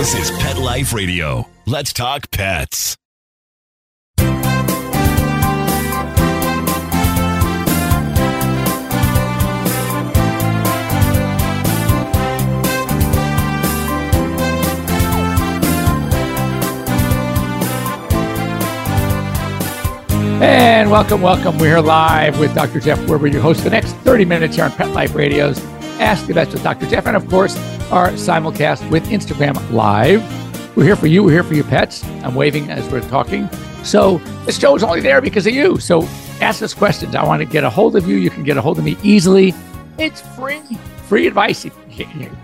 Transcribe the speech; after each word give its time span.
This 0.00 0.14
is 0.14 0.30
Pet 0.38 0.56
Life 0.56 0.94
Radio. 0.94 1.46
Let's 1.66 1.92
talk 1.92 2.30
pets. 2.30 2.96
And 20.40 20.90
welcome, 20.90 21.20
welcome. 21.20 21.58
We're 21.58 21.66
here 21.66 21.80
live 21.80 22.40
with 22.40 22.54
Dr. 22.54 22.80
Jeff 22.80 22.98
Werber, 23.00 23.30
your 23.30 23.42
host 23.42 23.58
for 23.60 23.64
the 23.64 23.70
next 23.72 23.92
30 23.96 24.24
minutes 24.24 24.56
here 24.56 24.64
on 24.64 24.72
Pet 24.72 24.92
Life 24.92 25.14
Radio's 25.14 25.60
Ask 26.00 26.26
the 26.26 26.32
Vets 26.32 26.54
with 26.54 26.62
Dr. 26.62 26.86
Jeff, 26.86 27.06
and 27.06 27.14
of 27.14 27.28
course, 27.28 27.54
our 27.92 28.08
simulcast 28.12 28.88
with 28.90 29.04
Instagram 29.08 29.70
Live. 29.70 30.24
We're 30.74 30.84
here 30.84 30.96
for 30.96 31.08
you. 31.08 31.22
We're 31.22 31.32
here 31.32 31.44
for 31.44 31.52
your 31.52 31.64
pets. 31.64 32.02
I'm 32.24 32.34
waving 32.34 32.70
as 32.70 32.90
we're 32.90 33.02
talking. 33.02 33.50
So 33.84 34.16
this 34.46 34.58
show 34.58 34.74
is 34.74 34.82
only 34.82 35.02
there 35.02 35.20
because 35.20 35.46
of 35.46 35.52
you. 35.52 35.78
So 35.78 36.08
ask 36.40 36.62
us 36.62 36.72
questions. 36.72 37.14
I 37.14 37.22
want 37.24 37.40
to 37.40 37.44
get 37.46 37.64
a 37.64 37.70
hold 37.70 37.96
of 37.96 38.08
you. 38.08 38.16
You 38.16 38.30
can 38.30 38.44
get 38.44 38.56
a 38.56 38.62
hold 38.62 38.78
of 38.78 38.84
me 38.84 38.96
easily. 39.02 39.52
It's 39.98 40.22
free. 40.22 40.62
Free 41.06 41.26
advice. 41.26 41.66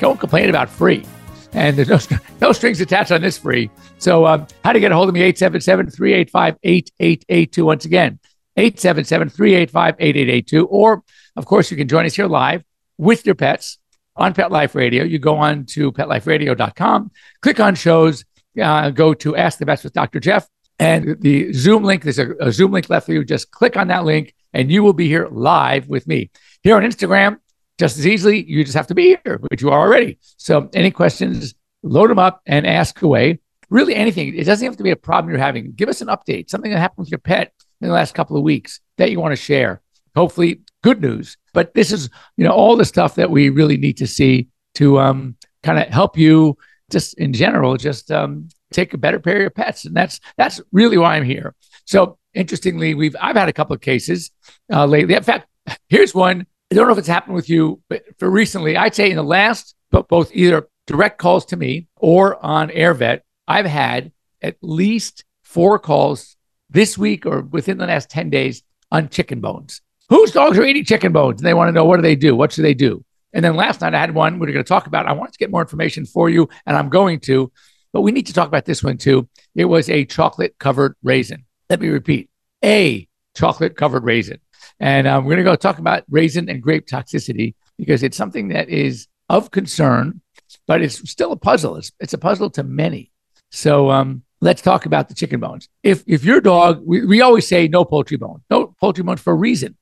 Don't 0.01 0.21
complain 0.21 0.51
about 0.51 0.69
free. 0.69 1.07
And 1.55 1.79
there's 1.79 2.11
no, 2.11 2.19
no 2.43 2.53
strings 2.53 2.83
attached 2.83 3.11
on 3.11 3.23
this 3.23 3.39
free. 3.39 3.71
So, 3.97 4.27
um, 4.27 4.47
how 4.65 4.75
to 4.75 4.81
get 4.81 4.93
a 4.93 4.95
hold 4.95 5.09
of 5.09 5.15
me? 5.15 5.23
877 5.23 5.93
385 5.93 6.59
8882. 6.63 7.65
Once 7.65 7.87
again, 7.87 8.19
877 8.59 9.31
385 9.31 9.95
8882. 9.99 10.67
Or, 10.67 11.03
of 11.37 11.47
course, 11.47 11.71
you 11.71 11.79
can 11.79 11.89
join 11.89 12.05
us 12.05 12.15
here 12.15 12.27
live 12.27 12.63
with 12.99 13.27
your 13.27 13.35
pets 13.35 13.79
on 14.17 14.35
Pet 14.35 14.51
Life 14.51 14.75
Radio. 14.75 15.05
You 15.05 15.19
go 15.19 15.37
on 15.37 15.67
to 15.67 15.93
petliferadio.com, 15.93 17.11
click 17.43 17.61
on 17.61 17.75
shows, 17.75 18.25
uh, 18.61 18.91
go 18.91 19.15
to 19.15 19.37
Ask 19.37 19.59
the 19.59 19.65
Vets 19.65 19.85
with 19.85 19.93
Dr. 19.93 20.21
Jeff, 20.21 20.49
and 20.79 21.21
the 21.21 21.53
Zoom 21.53 21.85
link, 21.85 22.03
there's 22.03 22.19
a, 22.19 22.33
a 22.41 22.53
Zoom 22.53 22.73
link 22.73 22.91
left 22.91 23.07
for 23.07 23.13
you. 23.13 23.25
Just 23.25 23.51
click 23.51 23.77
on 23.77 23.89
that 23.89 24.05
link, 24.05 24.35
and 24.53 24.71
you 24.71 24.83
will 24.83 24.93
be 24.93 25.09
here 25.09 25.29
live 25.31 25.89
with 25.89 26.07
me. 26.07 26.31
Here 26.63 26.77
on 26.77 26.83
Instagram, 26.83 27.39
just 27.79 27.99
as 27.99 28.07
easily, 28.07 28.45
you 28.45 28.63
just 28.65 28.77
have 28.77 28.87
to 28.89 28.95
be 28.95 29.17
here, 29.25 29.39
which 29.49 29.63
you 29.63 29.71
are 29.71 29.81
already. 29.81 30.19
So, 30.37 30.69
any 30.75 30.91
questions, 30.91 31.55
load 31.83 32.11
them 32.11 32.19
up 32.19 32.41
and 32.47 32.67
ask 32.67 33.01
away. 33.03 33.41
Really, 33.69 33.95
anything. 33.95 34.35
It 34.37 34.45
doesn't 34.45 34.65
have 34.65 34.77
to 34.77 34.83
be 34.83 34.91
a 34.91 34.97
problem 34.97 35.31
you're 35.31 35.41
having. 35.41 35.73
Give 35.73 35.89
us 35.89 36.01
an 36.01 36.09
update, 36.09 36.51
something 36.51 36.71
that 36.71 36.79
happened 36.79 37.05
with 37.05 37.11
your 37.11 37.19
pet 37.19 37.53
in 37.81 37.89
the 37.89 37.95
last 37.95 38.15
couple 38.15 38.37
of 38.37 38.43
weeks 38.43 38.81
that 38.97 39.11
you 39.11 39.19
want 39.19 39.33
to 39.33 39.37
share. 39.37 39.83
Hopefully, 40.15 40.61
good 40.83 41.01
news. 41.01 41.37
But 41.57 41.73
this 41.73 41.91
is, 41.91 42.11
you 42.37 42.45
know, 42.45 42.53
all 42.53 42.77
the 42.77 42.85
stuff 42.85 43.15
that 43.15 43.31
we 43.31 43.49
really 43.49 43.79
need 43.79 43.97
to 43.97 44.07
see 44.07 44.49
to 44.75 45.01
um, 45.01 45.37
kind 45.63 45.79
of 45.79 45.89
help 45.89 46.19
you, 46.19 46.59
just 46.91 47.15
in 47.15 47.33
general, 47.33 47.79
just 47.79 48.11
um, 48.11 48.51
take 48.75 48.93
a 48.93 48.99
better 48.99 49.19
care 49.19 49.37
of 49.37 49.41
your 49.41 49.49
pets, 49.49 49.87
and 49.87 49.97
that's 49.97 50.21
that's 50.37 50.61
really 50.71 50.99
why 50.99 51.17
I'm 51.17 51.25
here. 51.25 51.55
So, 51.87 52.19
interestingly, 52.35 52.93
we've 52.93 53.17
I've 53.19 53.37
had 53.37 53.49
a 53.49 53.55
couple 53.55 53.75
of 53.75 53.81
cases 53.81 54.33
uh, 54.71 54.85
lately. 54.85 55.15
In 55.15 55.23
fact, 55.23 55.49
here's 55.89 56.15
one 56.15 56.47
I 56.71 56.75
don't 56.75 56.89
know 56.89 56.93
if 56.93 56.99
it's 56.99 57.09
happened 57.09 57.37
with 57.37 57.49
you, 57.49 57.81
but 57.89 58.03
for 58.19 58.29
recently, 58.29 58.77
I'd 58.77 58.95
say 58.95 59.09
in 59.09 59.17
the 59.17 59.23
last, 59.23 59.75
but 59.91 60.09
both 60.09 60.31
either 60.35 60.69
direct 60.87 61.17
calls 61.17 61.47
to 61.47 61.57
me 61.57 61.87
or 61.97 62.45
on 62.45 62.69
AirVet, 62.69 63.21
I've 63.49 63.65
had 63.65 64.13
at 64.43 64.57
least 64.61 65.25
four 65.43 65.79
calls 65.79 66.37
this 66.69 66.99
week 66.99 67.25
or 67.25 67.41
within 67.41 67.79
the 67.79 67.87
last 67.87 68.11
10 68.11 68.29
days 68.29 68.63
on 68.93 69.09
chicken 69.09 69.41
bones. 69.41 69.81
Whose 70.09 70.31
dogs 70.31 70.57
are 70.59 70.65
eating 70.65 70.85
chicken 70.85 71.13
bones? 71.13 71.41
And 71.41 71.47
they 71.47 71.55
want 71.55 71.69
to 71.69 71.73
know 71.73 71.85
what 71.85 71.97
do 71.97 72.03
they 72.03 72.17
do? 72.17 72.37
What 72.37 72.53
should 72.53 72.65
they 72.65 72.75
do? 72.75 73.05
And 73.33 73.45
then 73.45 73.57
last 73.57 73.81
night 73.81 73.95
I 73.95 74.01
had 74.01 74.15
one 74.15 74.39
we're 74.39 74.47
going 74.47 74.59
to 74.59 74.65
talk 74.65 74.87
about. 74.87 75.07
I 75.07 75.13
wanted 75.13 75.33
to 75.33 75.39
get 75.39 75.51
more 75.51 75.61
information 75.61 76.07
for 76.07 76.31
you, 76.31 76.49
and 76.65 76.77
I'm 76.77 76.89
going 76.89 77.21
to, 77.21 77.53
but 77.93 78.03
we 78.03 78.13
need 78.13 78.27
to 78.29 78.33
talk 78.33 78.49
about 78.49 78.65
this 78.65 78.83
one 78.83 78.99
too. 78.99 79.29
It 79.55 79.67
was 79.67 79.91
a 79.91 80.05
chocolate 80.05 80.57
covered 80.59 80.95
raisin. 81.03 81.45
Let 81.69 81.81
me 81.81 81.89
repeat 81.89 82.31
a 82.65 83.09
chocolate 83.35 83.77
covered 83.77 84.05
raisin. 84.05 84.41
And 84.81 85.07
um, 85.07 85.25
we're 85.25 85.35
going 85.35 85.45
to 85.45 85.51
go 85.51 85.57
talk 85.57 85.79
about 85.79 86.05
raisin 86.09 86.49
and 86.49 86.63
grape 86.63 86.87
toxicity 86.87 87.55
because 87.79 88.03
it's 88.03 88.17
something 88.17 88.49
that 88.49 88.69
is 88.69 89.09
of 89.29 89.51
concern, 89.51 90.21
but 90.67 90.83
it's 90.83 91.09
still 91.11 91.33
a 91.33 91.37
puzzle. 91.37 91.77
It's, 91.77 91.93
it's 92.01 92.15
a 92.15 92.19
puzzle 92.19 92.51
to 92.51 92.63
many. 92.63 93.11
So 93.51 93.91
um, 93.91 94.23
let's 94.41 94.63
talk 94.63 94.87
about 94.87 95.09
the 95.09 95.15
chicken 95.15 95.41
bones. 95.41 95.69
If 95.83 96.05
if 96.07 96.25
your 96.25 96.41
dog, 96.41 96.83
we, 96.85 97.05
we 97.05 97.21
always 97.21 97.47
say 97.47 97.69
no 97.69 97.85
poultry 97.85 98.17
bone, 98.17 98.43
no 98.51 98.75
poultry 98.81 99.05
bones 99.05 99.21
for 99.21 99.33
a 99.33 99.37
reason, 99.37 99.77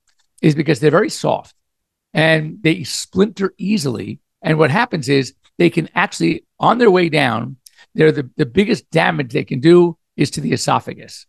is 0.44 0.54
because 0.54 0.78
they're 0.78 0.90
very 0.90 1.08
soft 1.08 1.54
and 2.12 2.58
they 2.62 2.84
splinter 2.84 3.54
easily. 3.56 4.20
And 4.42 4.58
what 4.58 4.70
happens 4.70 5.08
is 5.08 5.34
they 5.56 5.70
can 5.70 5.88
actually, 5.94 6.44
on 6.60 6.76
their 6.76 6.90
way 6.90 7.08
down, 7.08 7.56
they're 7.94 8.12
the, 8.12 8.28
the 8.36 8.44
biggest 8.44 8.90
damage 8.90 9.32
they 9.32 9.44
can 9.44 9.60
do 9.60 9.96
is 10.18 10.30
to 10.32 10.42
the 10.42 10.52
esophagus. 10.52 11.26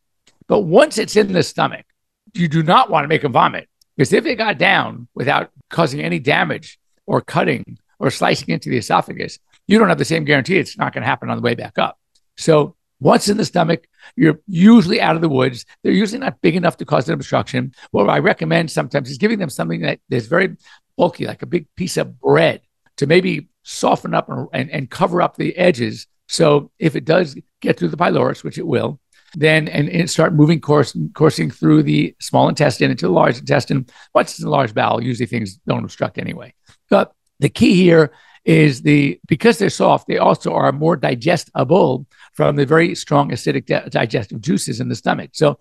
But 0.47 0.61
once 0.61 0.97
it's 0.97 1.15
in 1.15 1.31
the 1.31 1.43
stomach, 1.43 1.85
you 2.33 2.49
do 2.49 2.61
not 2.61 2.89
want 2.89 3.05
to 3.05 3.07
make 3.07 3.21
them 3.21 3.31
vomit 3.31 3.69
because 3.95 4.11
if 4.11 4.25
they 4.25 4.35
got 4.35 4.57
down 4.57 5.07
without 5.15 5.49
causing 5.69 6.01
any 6.01 6.19
damage 6.19 6.77
or 7.05 7.21
cutting 7.21 7.77
or 7.99 8.11
slicing 8.11 8.49
into 8.49 8.69
the 8.69 8.77
esophagus, 8.77 9.39
you 9.65 9.79
don't 9.79 9.87
have 9.87 9.97
the 9.97 10.03
same 10.03 10.25
guarantee 10.25 10.57
it's 10.57 10.77
not 10.77 10.93
going 10.93 11.03
to 11.03 11.07
happen 11.07 11.29
on 11.29 11.37
the 11.37 11.41
way 11.41 11.55
back 11.55 11.79
up. 11.79 11.97
So 12.35 12.75
once 12.99 13.27
in 13.27 13.37
the 13.37 13.45
stomach, 13.45 13.87
you're 14.15 14.39
usually 14.47 15.01
out 15.01 15.15
of 15.15 15.21
the 15.21 15.29
woods. 15.29 15.65
They're 15.83 15.91
usually 15.91 16.19
not 16.19 16.41
big 16.41 16.55
enough 16.55 16.77
to 16.77 16.85
cause 16.85 17.07
an 17.07 17.13
obstruction. 17.13 17.73
What 17.91 18.09
I 18.09 18.19
recommend 18.19 18.71
sometimes 18.71 19.09
is 19.09 19.17
giving 19.17 19.39
them 19.39 19.49
something 19.49 19.81
that 19.81 19.99
is 20.09 20.27
very 20.27 20.55
bulky, 20.97 21.25
like 21.25 21.41
a 21.41 21.47
big 21.47 21.67
piece 21.75 21.97
of 21.97 22.19
bread, 22.19 22.61
to 22.97 23.07
maybe 23.07 23.49
soften 23.63 24.13
up 24.13 24.29
and, 24.53 24.69
and, 24.71 24.89
cover 24.89 25.21
up 25.21 25.35
the 25.35 25.55
edges. 25.57 26.07
So 26.27 26.71
if 26.79 26.95
it 26.95 27.03
does 27.03 27.37
get 27.61 27.77
through 27.77 27.89
the 27.89 27.97
pylorus, 27.97 28.43
which 28.43 28.57
it 28.57 28.65
will, 28.65 28.99
then 29.35 29.67
and, 29.67 29.89
and 29.89 30.09
start 30.09 30.33
moving 30.33 30.61
course, 30.61 30.95
coursing 31.13 31.51
through 31.51 31.83
the 31.83 32.15
small 32.21 32.47
intestine 32.47 32.91
into 32.91 33.07
the 33.07 33.13
large 33.13 33.37
intestine. 33.37 33.87
Once 34.13 34.31
it's 34.31 34.39
in 34.39 34.45
the 34.45 34.51
large 34.51 34.73
bowel, 34.73 35.03
usually 35.03 35.25
things 35.25 35.57
don't 35.67 35.83
obstruct 35.83 36.17
anyway. 36.17 36.53
But 36.89 37.11
the 37.39 37.49
key 37.49 37.75
here 37.75 38.13
is 38.45 38.83
the 38.83 39.19
because 39.27 39.57
they're 39.57 39.69
soft, 39.69 40.07
they 40.07 40.19
also 40.19 40.53
are 40.53 40.71
more 40.71 40.95
digestible 40.95 42.05
from 42.35 42.55
the 42.55 42.65
very 42.65 42.95
strong 42.95 43.31
acidic 43.31 43.65
di- 43.65 43.87
digestive 43.89 44.41
juices 44.41 44.79
in 44.79 44.89
the 44.89 44.95
stomach. 44.95 45.31
So 45.33 45.57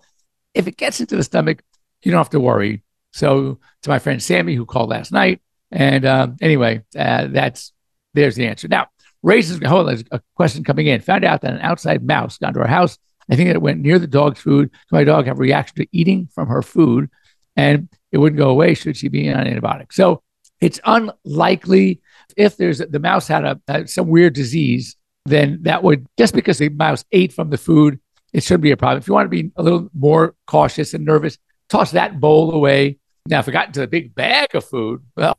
if 0.53 0.67
it 0.67 0.77
gets 0.77 0.99
into 0.99 1.15
the 1.15 1.23
stomach, 1.23 1.63
you 2.03 2.11
don't 2.11 2.19
have 2.19 2.29
to 2.31 2.39
worry. 2.39 2.83
So 3.11 3.59
to 3.81 3.89
my 3.89 3.99
friend 3.99 4.21
Sammy 4.21 4.55
who 4.55 4.65
called 4.65 4.89
last 4.89 5.11
night, 5.11 5.41
and 5.71 6.05
um, 6.05 6.37
anyway, 6.41 6.83
uh, 6.97 7.27
that's 7.27 7.73
there's 8.13 8.35
the 8.35 8.47
answer. 8.47 8.67
Now, 8.67 8.87
raises 9.23 9.59
hold 9.65 9.89
on, 9.89 10.03
a 10.11 10.21
question 10.35 10.63
coming 10.63 10.87
in. 10.87 11.01
Found 11.01 11.25
out 11.25 11.41
that 11.41 11.53
an 11.53 11.61
outside 11.61 12.03
mouse 12.03 12.37
got 12.37 12.49
into 12.49 12.61
our 12.61 12.67
house 12.67 12.97
I 13.29 13.35
think 13.35 13.49
it 13.49 13.61
went 13.61 13.81
near 13.81 13.99
the 13.99 14.07
dog's 14.07 14.39
food. 14.39 14.69
My 14.91 15.03
dog 15.03 15.25
have 15.27 15.37
a 15.37 15.41
reaction 15.41 15.77
to 15.77 15.87
eating 15.91 16.29
from 16.33 16.47
her 16.47 16.61
food, 16.61 17.09
and 17.55 17.89
it 18.11 18.17
wouldn't 18.17 18.37
go 18.37 18.49
away 18.49 18.73
should 18.73 18.97
she 18.97 19.07
be 19.07 19.31
on 19.31 19.47
antibiotics. 19.47 19.95
So 19.95 20.21
it's 20.61 20.79
unlikely 20.85 22.01
if 22.37 22.57
there's 22.57 22.79
the 22.79 22.99
mouse 22.99 23.27
had 23.27 23.45
a, 23.45 23.61
a 23.67 23.87
some 23.87 24.07
weird 24.07 24.33
disease, 24.33 24.95
then 25.25 25.59
that 25.63 25.83
would 25.83 26.07
just 26.17 26.33
because 26.33 26.57
the 26.57 26.69
mouse 26.69 27.03
ate 27.11 27.33
from 27.33 27.49
the 27.49 27.57
food, 27.57 27.99
it 28.33 28.43
shouldn't 28.43 28.63
be 28.63 28.71
a 28.71 28.77
problem. 28.77 28.99
If 28.99 29.07
you 29.07 29.13
want 29.13 29.25
to 29.25 29.43
be 29.43 29.51
a 29.55 29.63
little 29.63 29.89
more 29.93 30.35
cautious 30.45 30.93
and 30.93 31.05
nervous, 31.05 31.37
toss 31.69 31.91
that 31.91 32.19
bowl 32.19 32.51
away. 32.51 32.99
Now, 33.27 33.39
if 33.39 33.47
it 33.47 33.53
got 33.53 33.67
into 33.67 33.81
a 33.81 33.87
big 33.87 34.13
bag 34.13 34.53
of 34.53 34.65
food, 34.65 35.01
well, 35.15 35.37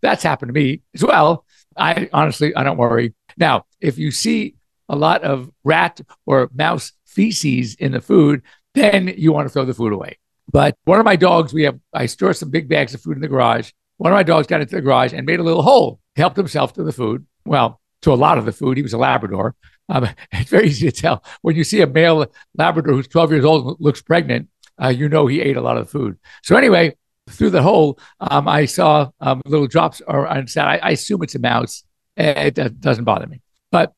that's 0.00 0.22
happened 0.22 0.50
to 0.50 0.52
me 0.52 0.82
as 0.94 1.02
well. 1.02 1.44
I 1.76 2.08
honestly, 2.12 2.54
I 2.54 2.62
don't 2.62 2.76
worry. 2.76 3.14
Now, 3.36 3.64
if 3.80 3.98
you 3.98 4.12
see 4.12 4.54
a 4.88 4.94
lot 4.94 5.24
of 5.24 5.50
rat 5.64 6.00
or 6.26 6.48
mouse 6.54 6.92
feces 7.06 7.74
in 7.74 7.92
the 7.92 8.00
food, 8.00 8.42
then 8.74 9.12
you 9.16 9.32
want 9.32 9.48
to 9.48 9.52
throw 9.52 9.64
the 9.64 9.74
food 9.74 9.92
away. 9.92 10.18
But 10.50 10.76
one 10.84 11.00
of 11.00 11.04
my 11.04 11.16
dogs, 11.16 11.52
we 11.52 11.62
have, 11.62 11.80
I 11.92 12.06
store 12.06 12.34
some 12.34 12.50
big 12.50 12.68
bags 12.68 12.94
of 12.94 13.00
food 13.00 13.16
in 13.16 13.22
the 13.22 13.28
garage. 13.28 13.72
One 13.96 14.12
of 14.12 14.16
my 14.16 14.22
dogs 14.22 14.46
got 14.46 14.60
into 14.60 14.76
the 14.76 14.82
garage 14.82 15.12
and 15.12 15.26
made 15.26 15.40
a 15.40 15.44
little 15.44 15.62
hole, 15.62 16.00
helped 16.16 16.36
himself 16.36 16.74
to 16.74 16.84
the 16.84 16.92
food. 16.92 17.26
Well, 17.44 17.80
to 18.04 18.12
a 18.12 18.14
lot 18.14 18.38
of 18.38 18.44
the 18.44 18.52
food. 18.52 18.76
He 18.76 18.82
was 18.82 18.92
a 18.92 18.98
Labrador. 18.98 19.54
Um, 19.88 20.08
it's 20.32 20.50
very 20.50 20.68
easy 20.68 20.90
to 20.90 21.00
tell 21.00 21.24
when 21.42 21.56
you 21.56 21.64
see 21.64 21.80
a 21.80 21.86
male 21.86 22.26
Labrador 22.56 22.94
who's 22.94 23.08
12 23.08 23.32
years 23.32 23.44
old 23.44 23.80
looks 23.80 24.00
pregnant. 24.00 24.48
Uh, 24.80 24.88
you 24.88 25.08
know 25.08 25.26
he 25.26 25.40
ate 25.40 25.56
a 25.56 25.60
lot 25.60 25.76
of 25.76 25.90
food. 25.90 26.18
So 26.42 26.56
anyway, 26.56 26.96
through 27.30 27.50
the 27.50 27.62
hole, 27.62 27.98
um, 28.20 28.48
I 28.48 28.66
saw 28.66 29.10
um, 29.20 29.40
little 29.46 29.66
drops, 29.66 30.02
or 30.06 30.26
I, 30.28 30.44
I 30.56 30.90
assume 30.90 31.22
it's 31.22 31.34
a 31.34 31.38
mouse. 31.38 31.84
It, 32.16 32.58
it 32.58 32.80
doesn't 32.80 33.04
bother 33.04 33.26
me. 33.26 33.40
But 33.70 33.92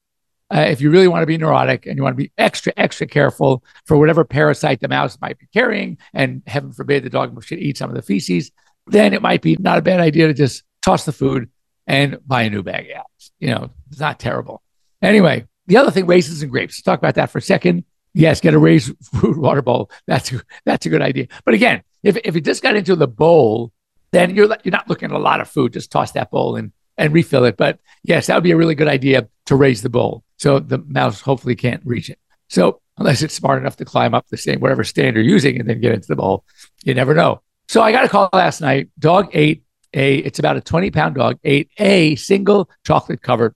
uh, 0.54 0.66
if 0.68 0.80
you 0.80 0.90
really 0.90 1.08
want 1.08 1.22
to 1.22 1.26
be 1.26 1.38
neurotic 1.38 1.86
and 1.86 1.96
you 1.96 2.02
want 2.02 2.12
to 2.12 2.22
be 2.22 2.30
extra, 2.38 2.72
extra 2.76 3.06
careful 3.06 3.64
for 3.86 3.96
whatever 3.96 4.24
parasite 4.24 4.80
the 4.80 4.88
mouse 4.88 5.18
might 5.20 5.38
be 5.38 5.46
carrying, 5.52 5.98
and 6.12 6.42
heaven 6.46 6.72
forbid 6.72 7.02
the 7.02 7.10
dog 7.10 7.42
should 7.42 7.58
eat 7.58 7.78
some 7.78 7.90
of 7.90 7.96
the 7.96 8.02
feces, 8.02 8.52
then 8.86 9.12
it 9.12 9.22
might 9.22 9.42
be 9.42 9.56
not 9.58 9.78
a 9.78 9.82
bad 9.82 10.00
idea 10.00 10.28
to 10.28 10.34
just 10.34 10.62
toss 10.82 11.04
the 11.04 11.12
food 11.12 11.48
and 11.86 12.18
buy 12.26 12.42
a 12.42 12.50
new 12.50 12.62
bag. 12.62 12.86
Yeah, 12.88 13.02
you 13.38 13.48
know, 13.48 13.70
it's 13.90 14.00
not 14.00 14.18
terrible. 14.18 14.62
Anyway, 15.02 15.46
the 15.66 15.76
other 15.76 15.90
thing, 15.90 16.06
raisins 16.06 16.42
and 16.42 16.50
grapes. 16.50 16.80
Talk 16.82 16.98
about 16.98 17.14
that 17.16 17.30
for 17.30 17.38
a 17.38 17.42
second. 17.42 17.84
Yes, 18.14 18.40
get 18.40 18.54
a 18.54 18.58
raised 18.58 18.94
fruit 19.12 19.38
water 19.38 19.62
bowl. 19.62 19.90
That's 20.06 20.32
a, 20.32 20.40
that's 20.64 20.86
a 20.86 20.88
good 20.88 21.02
idea. 21.02 21.28
But 21.44 21.54
again, 21.54 21.82
if, 22.02 22.16
if 22.24 22.36
it 22.36 22.44
just 22.44 22.62
got 22.62 22.76
into 22.76 22.96
the 22.96 23.08
bowl, 23.08 23.72
then 24.12 24.34
you're 24.34 24.48
you're 24.64 24.72
not 24.72 24.88
looking 24.88 25.10
at 25.10 25.16
a 25.16 25.18
lot 25.18 25.40
of 25.40 25.48
food. 25.48 25.72
Just 25.72 25.90
toss 25.90 26.12
that 26.12 26.30
bowl 26.30 26.56
and 26.56 26.72
and 26.96 27.12
refill 27.12 27.44
it. 27.44 27.56
But 27.56 27.78
yes, 28.02 28.26
that 28.26 28.34
would 28.34 28.44
be 28.44 28.52
a 28.52 28.56
really 28.56 28.74
good 28.74 28.88
idea 28.88 29.28
to 29.46 29.56
raise 29.56 29.82
the 29.82 29.90
bowl. 29.90 30.24
So 30.38 30.58
the 30.58 30.78
mouse 30.78 31.20
hopefully 31.20 31.56
can't 31.56 31.84
reach 31.84 32.10
it. 32.10 32.18
So 32.48 32.80
unless 32.98 33.22
it's 33.22 33.34
smart 33.34 33.60
enough 33.60 33.76
to 33.76 33.84
climb 33.84 34.14
up 34.14 34.26
the 34.28 34.36
same 34.36 34.60
whatever 34.60 34.84
stand 34.84 35.16
you're 35.16 35.24
using 35.24 35.58
and 35.58 35.68
then 35.68 35.80
get 35.80 35.92
into 35.92 36.08
the 36.08 36.16
bowl, 36.16 36.44
you 36.84 36.94
never 36.94 37.14
know. 37.14 37.42
So 37.68 37.82
I 37.82 37.92
got 37.92 38.04
a 38.04 38.08
call 38.08 38.30
last 38.32 38.60
night. 38.60 38.90
Dog 38.98 39.28
ate 39.32 39.64
a, 39.96 40.16
it's 40.18 40.38
about 40.38 40.56
a 40.56 40.60
20 40.60 40.90
pound 40.90 41.16
dog, 41.16 41.38
ate 41.42 41.70
a 41.78 42.14
single 42.16 42.70
chocolate 42.84 43.22
covered 43.22 43.54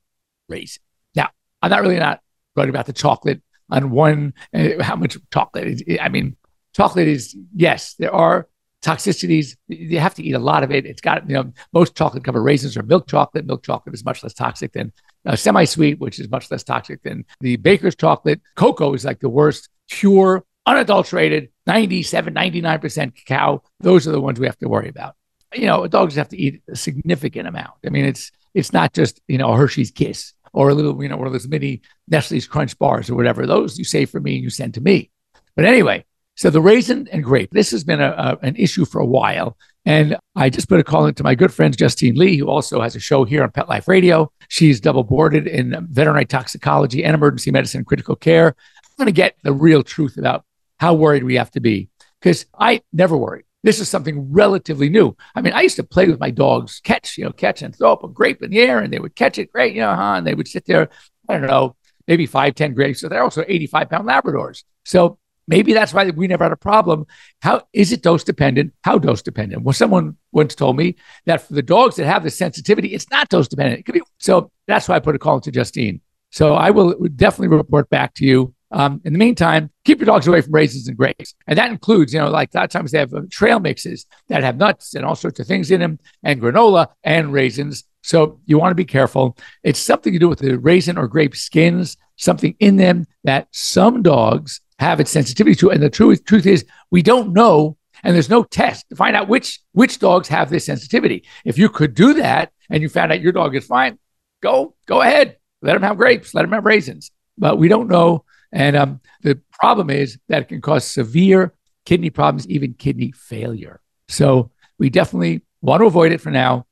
raisin. 0.49 0.83
Now, 1.15 1.29
I'm 1.63 1.71
not 1.71 1.83
really 1.83 1.99
not 1.99 2.21
worried 2.57 2.71
about 2.71 2.87
the 2.87 2.93
chocolate 2.93 3.43
on 3.71 3.91
one, 3.91 4.35
uh, 4.53 4.83
how 4.83 4.97
much 4.97 5.17
chocolate 5.33 5.69
is. 5.69 5.85
I 6.01 6.09
mean, 6.09 6.37
chocolate 6.75 7.07
is, 7.07 7.37
yes, 7.55 7.95
there 7.95 8.13
are 8.13 8.49
toxicities. 8.83 9.57
You 9.69 10.01
have 10.01 10.15
to 10.15 10.25
eat 10.25 10.33
a 10.33 10.39
lot 10.39 10.63
of 10.63 10.71
it. 10.71 10.87
It's 10.87 11.03
got, 11.03 11.29
you 11.29 11.35
know, 11.35 11.53
most 11.73 11.95
chocolate 11.95 12.25
covered 12.25 12.43
raisins 12.43 12.77
are 12.77 12.83
milk 12.83 13.07
chocolate. 13.07 13.47
Milk 13.47 13.63
chocolate 13.63 13.95
is 13.95 14.05
much 14.05 14.23
less 14.23 14.33
toxic 14.33 14.73
than 14.73 14.93
uh, 15.27 15.37
semi 15.37 15.65
sweet, 15.65 16.01
which 16.01 16.19
is 16.19 16.31
much 16.31 16.51
less 16.51 16.65
toxic 16.65 17.03
than 17.03 17.25
the 17.41 17.57
baker's 17.57 17.95
chocolate. 17.95 18.41
Cocoa 18.57 18.95
is 18.95 19.05
like 19.05 19.21
the 19.21 19.29
worst, 19.29 19.69
pure, 19.91 20.45
unadulterated, 20.65 21.51
97, 21.67 22.35
99% 22.35 23.15
cacao. 23.15 23.63
Those 23.81 24.09
are 24.09 24.13
the 24.13 24.21
ones 24.21 24.41
we 24.41 24.47
have 24.47 24.59
to 24.59 24.69
worry 24.69 24.89
about. 24.89 25.17
You 25.55 25.67
know, 25.67 25.87
dogs 25.87 26.15
have 26.15 26.29
to 26.29 26.37
eat 26.37 26.63
a 26.69 26.77
significant 26.77 27.49
amount. 27.49 27.75
I 27.85 27.91
mean, 27.91 28.05
it's 28.05 28.31
it's 28.55 28.73
not 28.73 28.93
just, 28.93 29.21
you 29.29 29.39
know, 29.39 29.53
Hershey's 29.55 29.91
Kiss 29.91 30.33
or 30.53 30.71
a 30.71 30.75
little, 30.75 31.01
you 31.03 31.09
know, 31.09 31.17
one 31.17 31.27
of 31.27 31.33
those 31.33 31.49
mini 31.49 31.83
Nestle's 32.09 32.47
Crunch 32.47 32.77
bars 32.79 33.09
or 33.09 33.15
whatever. 33.15 33.47
Those 33.47 33.79
you 33.79 33.85
save 33.85 34.11
for 34.11 34.21
me 34.21 34.35
and 34.35 34.43
you 34.43 34.51
send 34.51 34.75
to 34.75 34.81
me. 34.81 35.11
But 35.57 35.65
anyway, 35.65 36.05
so 36.37 36.51
the 36.51 36.61
raisin 36.61 37.09
and 37.13 37.23
grape, 37.23 37.51
this 37.53 37.71
has 37.71 37.85
been 37.85 38.01
a, 38.01 38.11
a, 38.11 38.39
an 38.47 38.57
issue 38.57 38.85
for 38.85 39.01
a 39.01 39.07
while. 39.07 39.57
And 39.87 40.17
I 40.37 40.51
just 40.51 40.69
put 40.69 40.81
a 40.81 40.85
call 40.85 41.07
into 41.07 41.23
my 41.23 41.35
good 41.35 41.53
friend 41.53 41.77
Justine 41.77 42.15
Lee, 42.17 42.37
who 42.37 42.49
also 42.49 42.81
has 42.81 42.97
a 42.97 43.01
show 43.01 43.25
here 43.25 43.43
on 43.43 43.51
Pet 43.51 43.69
Life 43.69 43.89
Radio. 43.89 44.31
She's 44.49 44.81
double 44.81 45.05
boarded 45.05 45.47
in 45.47 45.87
veterinary 45.91 46.27
toxicology 46.27 47.05
and 47.05 47.15
emergency 47.15 47.51
medicine 47.51 47.79
and 47.79 47.87
critical 47.87 48.17
care. 48.17 48.49
I'm 48.49 49.05
going 49.05 49.07
to 49.07 49.13
get 49.13 49.37
the 49.43 49.53
real 49.53 49.83
truth 49.83 50.19
about 50.19 50.45
how 50.79 50.95
worried 50.95 51.25
we 51.25 51.37
have 51.37 51.51
to 51.53 51.61
be 51.61 51.89
because 52.21 52.47
I 52.59 52.83
never 52.93 53.17
worried. 53.17 53.45
This 53.63 53.81
is 53.81 53.89
something 53.89 54.33
relatively 54.33 54.89
new. 54.89 55.17
I 55.35 55.43
mean, 55.43 55.53
I 55.53 55.61
used 55.61 55.77
to 55.77 55.85
play 55.85 56.07
with 56.07 56.19
my 56.19 56.31
dogs, 56.31 56.81
catch, 56.83 57.19
you 57.19 57.25
know, 57.25 57.33
catch 57.33 57.63
and 57.63 57.77
throw 57.77 57.93
up 57.93 58.05
a 58.05 58.09
grape 58.09 58.43
in 58.43 58.51
the 58.51 58.61
air, 58.61 58.79
and 58.79 58.93
they 58.93 58.99
would 58.99 59.15
catch 59.15 59.39
it 59.39 59.53
great, 59.53 59.75
you 59.75 59.81
know, 59.81 59.95
huh? 59.95 60.15
and 60.17 60.27
they 60.27 60.35
would 60.35 60.49
sit 60.49 60.65
there, 60.65 60.89
I 61.29 61.35
don't 61.39 61.47
know, 61.47 61.77
maybe 62.09 62.27
five, 62.27 62.55
10 62.55 62.75
grapes. 62.75 63.01
So 63.01 63.09
they're 63.09 63.23
also 63.23 63.45
85 63.47 63.91
pound 63.91 64.09
Labradors. 64.09 64.65
So 64.85 65.19
maybe 65.47 65.75
that's 65.75 65.93
why 65.93 66.09
we 66.09 66.27
never 66.27 66.45
had 66.45 66.53
a 66.53 66.57
problem. 66.57 67.07
How 67.43 67.63
is 67.73 67.93
it 67.93 68.03
dose 68.03 68.25
dependent? 68.25 68.73
How 68.83 68.99
dose 68.99 69.21
dependent? 69.21 69.63
Well, 69.63 69.75
someone 69.75 70.17
once 70.33 70.55
told 70.55 70.77
me 70.77 70.97
that 71.27 71.43
for 71.43 71.53
the 71.53 71.63
dogs 71.63 71.97
that 71.97 72.07
have 72.07 72.23
the 72.23 72.31
sensitivity, 72.31 72.95
it's 72.95 73.11
not 73.11 73.29
dose 73.29 73.49
dependent. 73.49 73.81
It 73.81 73.83
could 73.83 73.95
be. 73.95 74.03
So 74.19 74.51
that's 74.67 74.89
why 74.89 74.97
I 74.97 75.01
put 75.01 75.15
a 75.15 75.19
call 75.19 75.41
to 75.41 75.51
Justine. 75.51 76.01
So 76.31 76.55
I 76.55 76.71
will 76.71 76.95
definitely 77.17 77.57
report 77.57 77.91
back 77.91 78.15
to 78.15 78.25
you 78.25 78.55
um, 78.71 79.01
in 79.05 79.13
the 79.13 79.19
meantime, 79.19 79.71
keep 79.85 79.99
your 79.99 80.07
dogs 80.07 80.27
away 80.27 80.41
from 80.41 80.53
raisins 80.53 80.87
and 80.87 80.97
grapes. 80.97 81.35
And 81.47 81.59
that 81.59 81.71
includes, 81.71 82.13
you 82.13 82.21
know, 82.21 82.31
like 82.31 82.55
a 82.55 82.59
lot 82.59 82.65
of 82.65 82.71
times 82.71 82.93
they 82.93 82.99
have 82.99 83.13
uh, 83.13 83.23
trail 83.31 83.59
mixes 83.59 84.07
that 84.29 84.43
have 84.43 84.57
nuts 84.57 84.95
and 84.95 85.05
all 85.05 85.17
sorts 85.17 85.41
of 85.41 85.47
things 85.47 85.71
in 85.71 85.81
them, 85.81 85.99
and 86.23 86.41
granola 86.41 86.89
and 87.03 87.33
raisins. 87.33 87.85
So 88.03 88.41
you 88.47 88.59
want 88.59 88.71
to 88.71 88.77
be 88.77 88.85
careful. 88.85 89.37
It's 89.63 89.81
something 89.81 90.13
to 90.13 90.19
do 90.19 90.29
with 90.29 90.39
the 90.39 90.59
raisin 90.59 90.99
or 90.99 91.09
grape 91.09 91.35
skins, 91.35 91.97
something 92.17 92.55
in 92.61 92.77
them 92.77 93.07
that 93.25 93.49
some 93.51 94.03
dogs 94.03 94.61
have 94.79 95.01
its 95.01 95.11
sensitivity 95.11 95.57
to. 95.57 95.71
And 95.71 95.83
the 95.83 95.91
truth, 95.91 96.25
truth 96.25 96.47
is, 96.47 96.65
we 96.91 97.03
don't 97.03 97.33
know, 97.33 97.77
and 98.03 98.15
there's 98.15 98.31
no 98.31 98.45
test 98.45 98.89
to 98.89 98.97
find 98.97 99.17
out 99.17 99.29
which 99.29 99.61
which 99.73 99.99
dogs 99.99 100.29
have 100.29 100.49
this 100.49 100.65
sensitivity. 100.65 101.25
If 101.45 101.59
you 101.59 101.69
could 101.69 101.95
do 101.95 102.15
that 102.15 102.53
and 102.71 102.83
you 102.83 102.89
found 102.89 103.13
out 103.13 103.21
your 103.21 103.33
dog 103.33 103.57
is 103.57 103.67
fine, 103.67 103.99
go 104.43 104.75
go 104.87 105.03
ahead. 105.03 105.37
Let 105.61 105.75
them 105.75 105.83
have 105.83 105.99
grapes. 105.99 106.33
Let 106.35 106.43
them 106.43 106.53
have 106.53 106.65
raisins. 106.65 107.11
But 107.37 107.59
we 107.59 107.69
don't 107.69 107.89
know 107.89 108.25
and 108.53 108.77
um, 108.77 109.01
the 109.23 109.41
problem 109.53 109.91
is 109.91 110.19
that 110.29 110.43
it 110.43 110.49
can 110.49 110.61
cause 110.61 110.87
severe 110.87 111.55
kidney 111.85 112.11
problems, 112.11 112.49
even 112.49 112.75
kidney 112.75 113.13
failure. 113.13 113.81
So 114.09 114.51
we 114.79 114.91
definitely 114.91 115.43
want 115.63 115.81
to 115.81 115.87
avoid 115.87 116.13
it 116.13 116.21
for 116.21 116.31
now. 116.31 116.67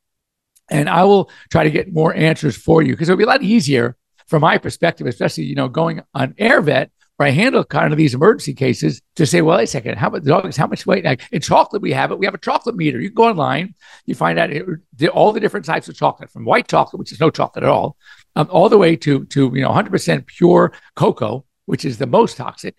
And 0.70 0.88
I 0.88 1.04
will 1.04 1.30
try 1.50 1.64
to 1.64 1.70
get 1.70 1.92
more 1.92 2.14
answers 2.14 2.56
for 2.56 2.82
you 2.82 2.92
because 2.92 3.08
it'll 3.08 3.19
be 3.19 3.25
a 3.25 3.28
lot 3.28 3.42
easier 3.42 3.96
from 4.26 4.42
my 4.42 4.58
perspective, 4.58 5.06
especially, 5.06 5.44
you 5.44 5.54
know, 5.54 5.69
going 5.69 6.02
on 6.14 6.34
AirVet 6.34 6.90
where 7.19 7.26
I 7.26 7.32
handle 7.32 7.64
kind 7.64 7.92
of 7.92 7.96
these 7.96 8.14
emergency 8.14 8.54
cases 8.54 9.02
to 9.16 9.26
say, 9.26 9.42
well, 9.42 9.56
wait 9.56 9.64
a 9.64 9.66
second, 9.66 9.98
how 9.98 10.06
about 10.06 10.22
dogs? 10.22 10.56
How 10.56 10.69
much 10.69 10.86
weight? 10.86 11.04
Like 11.04 11.22
in 11.32 11.40
chocolate, 11.40 11.82
we 11.82 11.92
have 11.92 12.12
it. 12.12 12.19
We 12.19 12.26
have 12.26 12.34
a 12.34 12.38
chocolate 12.38 12.76
meter. 12.76 13.00
You 13.00 13.08
can 13.08 13.16
go 13.16 13.28
online, 13.28 13.75
you 14.06 14.14
find 14.14 14.38
out 14.38 14.50
it, 14.52 14.64
all 15.12 15.32
the 15.32 15.40
different 15.40 15.66
types 15.66 15.88
of 15.88 15.96
chocolate, 15.96 16.30
from 16.30 16.44
white 16.44 16.69
chocolate, 16.69 17.00
which 17.00 17.10
is 17.10 17.19
no 17.19 17.28
chocolate 17.28 17.64
at 17.64 17.70
all, 17.70 17.96
um, 18.36 18.46
all 18.52 18.69
the 18.69 18.78
way 18.78 18.94
to 18.94 19.25
to 19.26 19.50
you 19.52 19.62
know 19.62 19.70
100% 19.70 20.26
pure 20.26 20.72
cocoa, 20.94 21.44
which 21.69 21.85
is 21.85 21.99
the 21.99 22.06
most 22.06 22.38
toxic. 22.38 22.79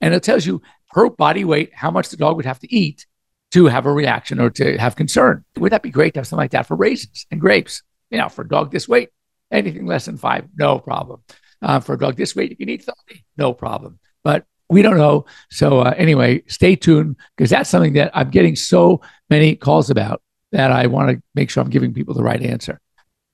And 0.00 0.14
it 0.14 0.22
tells 0.22 0.46
you 0.46 0.62
per 0.90 1.10
body 1.10 1.44
weight 1.44 1.72
how 1.74 1.90
much 1.90 2.08
the 2.08 2.16
dog 2.16 2.36
would 2.36 2.46
have 2.46 2.60
to 2.60 2.72
eat 2.72 3.04
to 3.50 3.66
have 3.66 3.84
a 3.84 3.92
reaction 3.92 4.38
or 4.38 4.48
to 4.50 4.78
have 4.78 4.94
concern. 4.94 5.44
Would 5.56 5.72
that 5.72 5.82
be 5.82 5.90
great 5.90 6.14
to 6.14 6.20
have 6.20 6.26
something 6.28 6.44
like 6.44 6.52
that 6.52 6.66
for 6.66 6.76
raisins 6.76 7.26
and 7.32 7.40
grapes? 7.40 7.82
You 8.10 8.18
know, 8.18 8.28
for 8.28 8.42
a 8.42 8.48
dog 8.48 8.70
this 8.70 8.86
weight, 8.86 9.08
anything 9.50 9.86
less 9.86 10.04
than 10.04 10.18
five, 10.18 10.46
no 10.56 10.78
problem. 10.78 11.20
Uh, 11.60 11.80
for 11.80 11.94
a 11.94 11.98
dog 11.98 12.16
this 12.16 12.36
weight, 12.36 12.50
you 12.50 12.56
can 12.56 12.68
eat 12.68 12.84
30, 12.84 13.24
no 13.36 13.52
problem. 13.52 13.98
But 14.22 14.44
we 14.70 14.82
don't 14.82 14.98
know. 14.98 15.26
So, 15.50 15.80
uh, 15.80 15.94
anyway, 15.96 16.44
stay 16.46 16.76
tuned 16.76 17.16
because 17.36 17.50
that's 17.50 17.68
something 17.68 17.94
that 17.94 18.12
I'm 18.14 18.30
getting 18.30 18.54
so 18.54 19.00
many 19.28 19.56
calls 19.56 19.90
about 19.90 20.22
that 20.52 20.70
I 20.70 20.86
want 20.86 21.10
to 21.10 21.22
make 21.34 21.50
sure 21.50 21.60
I'm 21.60 21.70
giving 21.70 21.92
people 21.92 22.14
the 22.14 22.22
right 22.22 22.40
answer. 22.40 22.80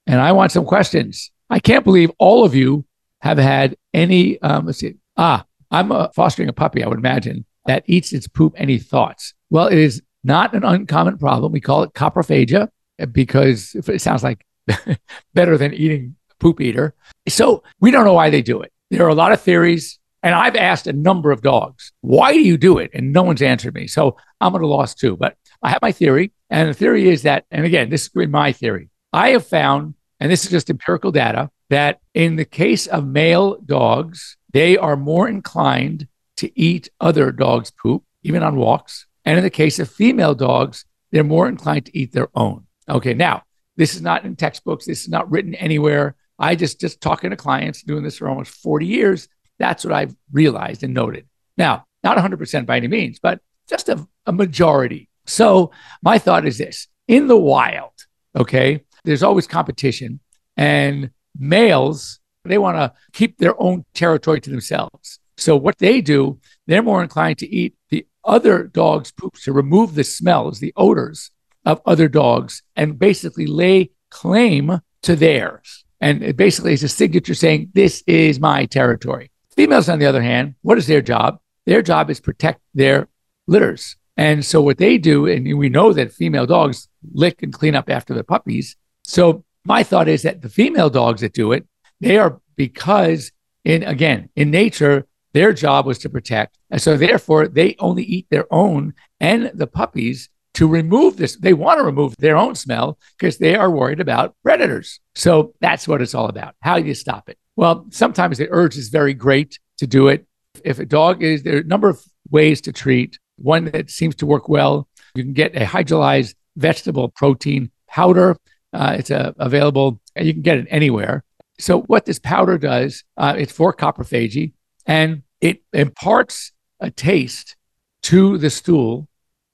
And 0.06 0.18
I 0.18 0.32
want 0.32 0.50
some 0.50 0.64
questions. 0.64 1.30
I 1.50 1.58
can't 1.58 1.84
believe 1.84 2.10
all 2.18 2.42
of 2.42 2.54
you 2.54 2.86
have 3.24 3.38
had 3.38 3.76
any, 3.94 4.40
um, 4.42 4.66
let's 4.66 4.78
see, 4.78 4.96
ah, 5.16 5.46
I'm 5.70 5.90
uh, 5.90 6.08
fostering 6.14 6.50
a 6.50 6.52
puppy, 6.52 6.84
I 6.84 6.88
would 6.88 6.98
imagine, 6.98 7.46
that 7.64 7.82
eats 7.86 8.12
its 8.12 8.28
poop. 8.28 8.52
Any 8.56 8.78
thoughts? 8.78 9.32
Well, 9.48 9.66
it 9.66 9.78
is 9.78 10.02
not 10.24 10.54
an 10.54 10.62
uncommon 10.62 11.16
problem. 11.16 11.50
We 11.50 11.60
call 11.60 11.82
it 11.84 11.94
coprophagia 11.94 12.68
uh, 13.00 13.06
because 13.06 13.74
it 13.74 14.02
sounds 14.02 14.22
like 14.22 14.44
better 15.34 15.56
than 15.56 15.72
eating 15.72 16.16
poop 16.38 16.60
eater. 16.60 16.94
So 17.26 17.62
we 17.80 17.90
don't 17.90 18.04
know 18.04 18.12
why 18.12 18.28
they 18.28 18.42
do 18.42 18.60
it. 18.60 18.70
There 18.90 19.06
are 19.06 19.08
a 19.08 19.14
lot 19.14 19.32
of 19.32 19.40
theories. 19.40 19.98
And 20.22 20.34
I've 20.34 20.56
asked 20.56 20.86
a 20.86 20.92
number 20.92 21.30
of 21.30 21.40
dogs, 21.40 21.92
why 22.02 22.32
do 22.34 22.40
you 22.40 22.58
do 22.58 22.76
it? 22.78 22.90
And 22.92 23.12
no 23.12 23.22
one's 23.22 23.42
answered 23.42 23.74
me. 23.74 23.86
So 23.86 24.16
I'm 24.40 24.54
at 24.54 24.60
a 24.60 24.66
loss 24.66 24.94
too. 24.94 25.16
But 25.16 25.36
I 25.62 25.70
have 25.70 25.80
my 25.80 25.92
theory. 25.92 26.32
And 26.50 26.68
the 26.68 26.74
theory 26.74 27.08
is 27.08 27.22
that, 27.22 27.46
and 27.50 27.64
again, 27.64 27.88
this 27.88 28.10
is 28.14 28.28
my 28.28 28.52
theory. 28.52 28.90
I 29.14 29.30
have 29.30 29.46
found, 29.46 29.94
and 30.20 30.30
this 30.30 30.44
is 30.44 30.50
just 30.50 30.68
empirical 30.68 31.10
data, 31.10 31.50
that 31.74 31.98
in 32.14 32.36
the 32.36 32.44
case 32.44 32.86
of 32.86 33.04
male 33.04 33.56
dogs, 33.60 34.36
they 34.52 34.76
are 34.76 34.96
more 34.96 35.28
inclined 35.28 36.06
to 36.36 36.48
eat 36.58 36.88
other 37.00 37.32
dogs' 37.32 37.72
poop, 37.72 38.04
even 38.22 38.44
on 38.44 38.54
walks. 38.54 39.06
And 39.24 39.36
in 39.36 39.42
the 39.42 39.50
case 39.50 39.80
of 39.80 39.90
female 39.90 40.36
dogs, 40.36 40.84
they're 41.10 41.24
more 41.24 41.48
inclined 41.48 41.86
to 41.86 41.98
eat 41.98 42.12
their 42.12 42.28
own. 42.36 42.66
Okay, 42.88 43.12
now 43.12 43.42
this 43.76 43.96
is 43.96 44.02
not 44.02 44.24
in 44.24 44.36
textbooks. 44.36 44.86
This 44.86 45.02
is 45.02 45.08
not 45.08 45.28
written 45.28 45.56
anywhere. 45.56 46.14
I 46.38 46.54
just 46.54 46.80
just 46.80 47.00
talking 47.00 47.30
to 47.30 47.36
clients, 47.36 47.82
doing 47.82 48.04
this 48.04 48.18
for 48.18 48.28
almost 48.28 48.54
40 48.62 48.86
years. 48.86 49.28
That's 49.58 49.84
what 49.84 49.92
I've 49.92 50.14
realized 50.30 50.84
and 50.84 50.94
noted. 50.94 51.26
Now, 51.56 51.86
not 52.04 52.16
100% 52.16 52.66
by 52.66 52.76
any 52.76 52.88
means, 52.88 53.18
but 53.18 53.40
just 53.68 53.88
a, 53.88 54.06
a 54.26 54.32
majority. 54.32 55.08
So 55.26 55.72
my 56.02 56.18
thought 56.18 56.46
is 56.46 56.58
this: 56.58 56.86
in 57.08 57.26
the 57.26 57.36
wild, 57.36 57.94
okay, 58.36 58.84
there's 59.02 59.24
always 59.24 59.48
competition, 59.48 60.20
and 60.56 61.10
males, 61.38 62.20
they 62.44 62.58
want 62.58 62.76
to 62.76 62.92
keep 63.12 63.38
their 63.38 63.60
own 63.60 63.84
territory 63.94 64.40
to 64.40 64.50
themselves. 64.50 65.18
So 65.36 65.56
what 65.56 65.78
they 65.78 66.00
do, 66.00 66.38
they're 66.66 66.82
more 66.82 67.02
inclined 67.02 67.38
to 67.38 67.48
eat 67.48 67.74
the 67.90 68.06
other 68.24 68.64
dog's 68.64 69.12
poop 69.12 69.34
to 69.42 69.52
remove 69.52 69.94
the 69.94 70.04
smells, 70.04 70.60
the 70.60 70.72
odors 70.76 71.30
of 71.64 71.80
other 71.86 72.08
dogs, 72.08 72.62
and 72.76 72.98
basically 72.98 73.46
lay 73.46 73.90
claim 74.10 74.80
to 75.02 75.16
theirs. 75.16 75.84
And 76.00 76.22
it 76.22 76.36
basically 76.36 76.74
is 76.74 76.82
a 76.82 76.88
signature 76.88 77.34
saying, 77.34 77.70
This 77.74 78.02
is 78.06 78.38
my 78.38 78.66
territory. 78.66 79.30
Females, 79.54 79.88
on 79.88 79.98
the 79.98 80.06
other 80.06 80.22
hand, 80.22 80.54
what 80.62 80.78
is 80.78 80.86
their 80.86 81.00
job? 81.00 81.38
Their 81.66 81.82
job 81.82 82.10
is 82.10 82.20
protect 82.20 82.60
their 82.74 83.08
litters. 83.46 83.96
And 84.16 84.44
so 84.44 84.60
what 84.60 84.78
they 84.78 84.98
do, 84.98 85.26
and 85.26 85.58
we 85.58 85.68
know 85.68 85.92
that 85.92 86.12
female 86.12 86.46
dogs 86.46 86.88
lick 87.12 87.42
and 87.42 87.52
clean 87.52 87.74
up 87.74 87.90
after 87.90 88.14
their 88.14 88.22
puppies. 88.22 88.76
So 89.02 89.44
my 89.64 89.82
thought 89.82 90.08
is 90.08 90.22
that 90.22 90.42
the 90.42 90.48
female 90.48 90.90
dogs 90.90 91.20
that 91.20 91.32
do 91.32 91.52
it, 91.52 91.66
they 92.00 92.18
are 92.18 92.40
because 92.56 93.32
in 93.64 93.82
again 93.82 94.28
in 94.36 94.50
nature 94.50 95.06
their 95.32 95.52
job 95.52 95.86
was 95.86 95.98
to 95.98 96.08
protect, 96.08 96.58
and 96.70 96.80
so 96.80 96.96
therefore 96.96 97.48
they 97.48 97.74
only 97.78 98.04
eat 98.04 98.26
their 98.30 98.46
own 98.52 98.94
and 99.20 99.50
the 99.54 99.66
puppies 99.66 100.28
to 100.54 100.68
remove 100.68 101.16
this. 101.16 101.36
They 101.36 101.54
want 101.54 101.78
to 101.80 101.84
remove 101.84 102.14
their 102.18 102.36
own 102.36 102.54
smell 102.54 102.98
because 103.18 103.38
they 103.38 103.56
are 103.56 103.70
worried 103.70 104.00
about 104.00 104.36
predators. 104.44 105.00
So 105.16 105.54
that's 105.60 105.88
what 105.88 106.00
it's 106.00 106.14
all 106.14 106.28
about. 106.28 106.54
How 106.60 106.78
do 106.78 106.86
you 106.86 106.94
stop 106.94 107.28
it? 107.28 107.36
Well, 107.56 107.86
sometimes 107.90 108.38
the 108.38 108.48
urge 108.50 108.76
is 108.76 108.88
very 108.88 109.14
great 109.14 109.58
to 109.78 109.86
do 109.86 110.08
it. 110.08 110.26
If 110.64 110.78
a 110.78 110.86
dog 110.86 111.22
is 111.22 111.42
there 111.42 111.56
are 111.56 111.60
a 111.60 111.64
number 111.64 111.88
of 111.88 112.00
ways 112.30 112.60
to 112.62 112.72
treat. 112.72 113.18
One 113.36 113.64
that 113.66 113.90
seems 113.90 114.14
to 114.16 114.26
work 114.26 114.48
well, 114.48 114.88
you 115.14 115.24
can 115.24 115.32
get 115.32 115.56
a 115.56 115.64
hydrolyzed 115.64 116.34
vegetable 116.56 117.08
protein 117.08 117.70
powder 117.88 118.36
uh, 118.74 118.96
it's 118.98 119.10
uh, 119.10 119.32
available, 119.38 120.00
and 120.16 120.26
you 120.26 120.32
can 120.32 120.42
get 120.42 120.58
it 120.58 120.66
anywhere. 120.70 121.24
so 121.58 121.82
what 121.82 122.04
this 122.04 122.18
powder 122.18 122.58
does, 122.58 123.04
uh, 123.16 123.34
it's 123.38 123.52
for 123.52 123.72
coprophagy, 123.72 124.52
and 124.86 125.22
it 125.40 125.62
imparts 125.72 126.52
a 126.80 126.90
taste 126.90 127.56
to 128.02 128.36
the 128.38 128.50
stool 128.50 129.08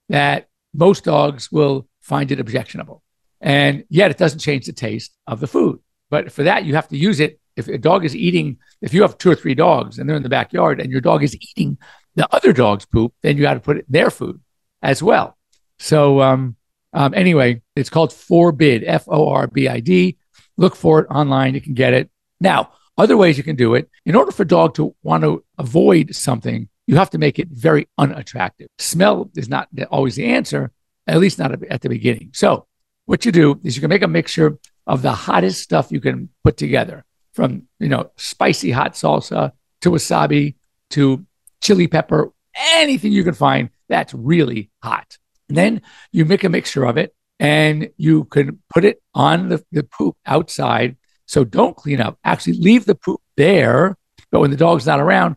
that 0.08 0.48
most 0.74 1.04
dogs 1.04 1.52
will 1.52 1.86
find 2.00 2.32
it 2.32 2.40
objectionable. 2.40 3.02
And 3.40 3.84
yet 3.88 4.10
it 4.10 4.18
doesn't 4.18 4.40
change 4.40 4.66
the 4.66 4.72
taste 4.72 5.16
of 5.26 5.40
the 5.40 5.46
food. 5.46 5.80
But 6.10 6.32
for 6.32 6.42
that, 6.42 6.64
you 6.64 6.74
have 6.74 6.88
to 6.88 6.96
use 6.96 7.20
it. 7.20 7.38
If 7.56 7.68
a 7.68 7.78
dog 7.78 8.04
is 8.04 8.16
eating, 8.16 8.58
if 8.80 8.94
you 8.94 9.02
have 9.02 9.18
two 9.18 9.30
or 9.30 9.34
three 9.34 9.54
dogs 9.54 9.98
and 9.98 10.08
they're 10.08 10.16
in 10.16 10.22
the 10.22 10.28
backyard 10.28 10.80
and 10.80 10.90
your 10.90 11.00
dog 11.00 11.22
is 11.22 11.36
eating 11.36 11.78
the 12.14 12.26
other 12.34 12.52
dog's 12.52 12.86
poop, 12.86 13.12
then 13.22 13.36
you 13.36 13.42
got 13.42 13.54
to 13.54 13.60
put 13.60 13.76
it 13.76 13.86
in 13.86 13.92
their 13.92 14.10
food 14.10 14.40
as 14.82 15.02
well. 15.02 15.36
So, 15.78 16.20
um, 16.20 16.56
um, 16.92 17.14
anyway, 17.14 17.62
it's 17.76 17.90
called 17.90 18.12
Forbid, 18.12 18.84
F 18.84 19.04
O 19.08 19.28
R 19.28 19.46
B 19.46 19.68
I 19.68 19.80
D. 19.80 20.16
Look 20.56 20.76
for 20.76 21.00
it 21.00 21.06
online. 21.10 21.54
You 21.54 21.60
can 21.60 21.74
get 21.74 21.94
it. 21.94 22.10
Now, 22.40 22.72
other 22.98 23.16
ways 23.16 23.38
you 23.38 23.44
can 23.44 23.56
do 23.56 23.74
it. 23.74 23.88
In 24.04 24.14
order 24.14 24.32
for 24.32 24.42
a 24.42 24.46
dog 24.46 24.74
to 24.74 24.94
want 25.02 25.22
to 25.24 25.44
avoid 25.58 26.14
something, 26.14 26.68
you 26.86 26.96
have 26.96 27.10
to 27.10 27.18
make 27.18 27.38
it 27.38 27.48
very 27.48 27.88
unattractive. 27.98 28.68
Smell 28.78 29.30
is 29.36 29.48
not 29.48 29.68
always 29.90 30.16
the 30.16 30.26
answer, 30.26 30.72
at 31.06 31.18
least 31.18 31.38
not 31.38 31.52
at 31.52 31.80
the 31.80 31.88
beginning. 31.88 32.30
So, 32.34 32.66
what 33.06 33.24
you 33.24 33.32
do 33.32 33.60
is 33.64 33.76
you 33.76 33.80
can 33.80 33.88
make 33.88 34.02
a 34.02 34.08
mixture 34.08 34.58
of 34.86 35.02
the 35.02 35.12
hottest 35.12 35.62
stuff 35.62 35.92
you 35.92 36.00
can 36.00 36.28
put 36.44 36.56
together 36.56 37.04
from, 37.32 37.68
you 37.78 37.88
know, 37.88 38.10
spicy 38.16 38.70
hot 38.70 38.94
salsa 38.94 39.52
to 39.82 39.90
wasabi 39.90 40.56
to 40.90 41.24
chili 41.62 41.86
pepper, 41.86 42.32
anything 42.54 43.12
you 43.12 43.24
can 43.24 43.34
find 43.34 43.70
that's 43.88 44.14
really 44.14 44.70
hot. 44.82 45.18
Then 45.56 45.82
you 46.12 46.24
make 46.24 46.44
a 46.44 46.48
mixture 46.48 46.84
of 46.84 46.96
it 46.96 47.14
and 47.38 47.90
you 47.96 48.24
can 48.24 48.60
put 48.68 48.84
it 48.84 49.02
on 49.14 49.48
the, 49.48 49.64
the 49.72 49.82
poop 49.82 50.16
outside. 50.26 50.96
So 51.26 51.44
don't 51.44 51.76
clean 51.76 52.00
up. 52.00 52.18
Actually, 52.24 52.54
leave 52.54 52.84
the 52.84 52.94
poop 52.94 53.20
there. 53.36 53.96
But 54.30 54.40
when 54.40 54.50
the 54.50 54.56
dog's 54.56 54.86
not 54.86 55.00
around, 55.00 55.36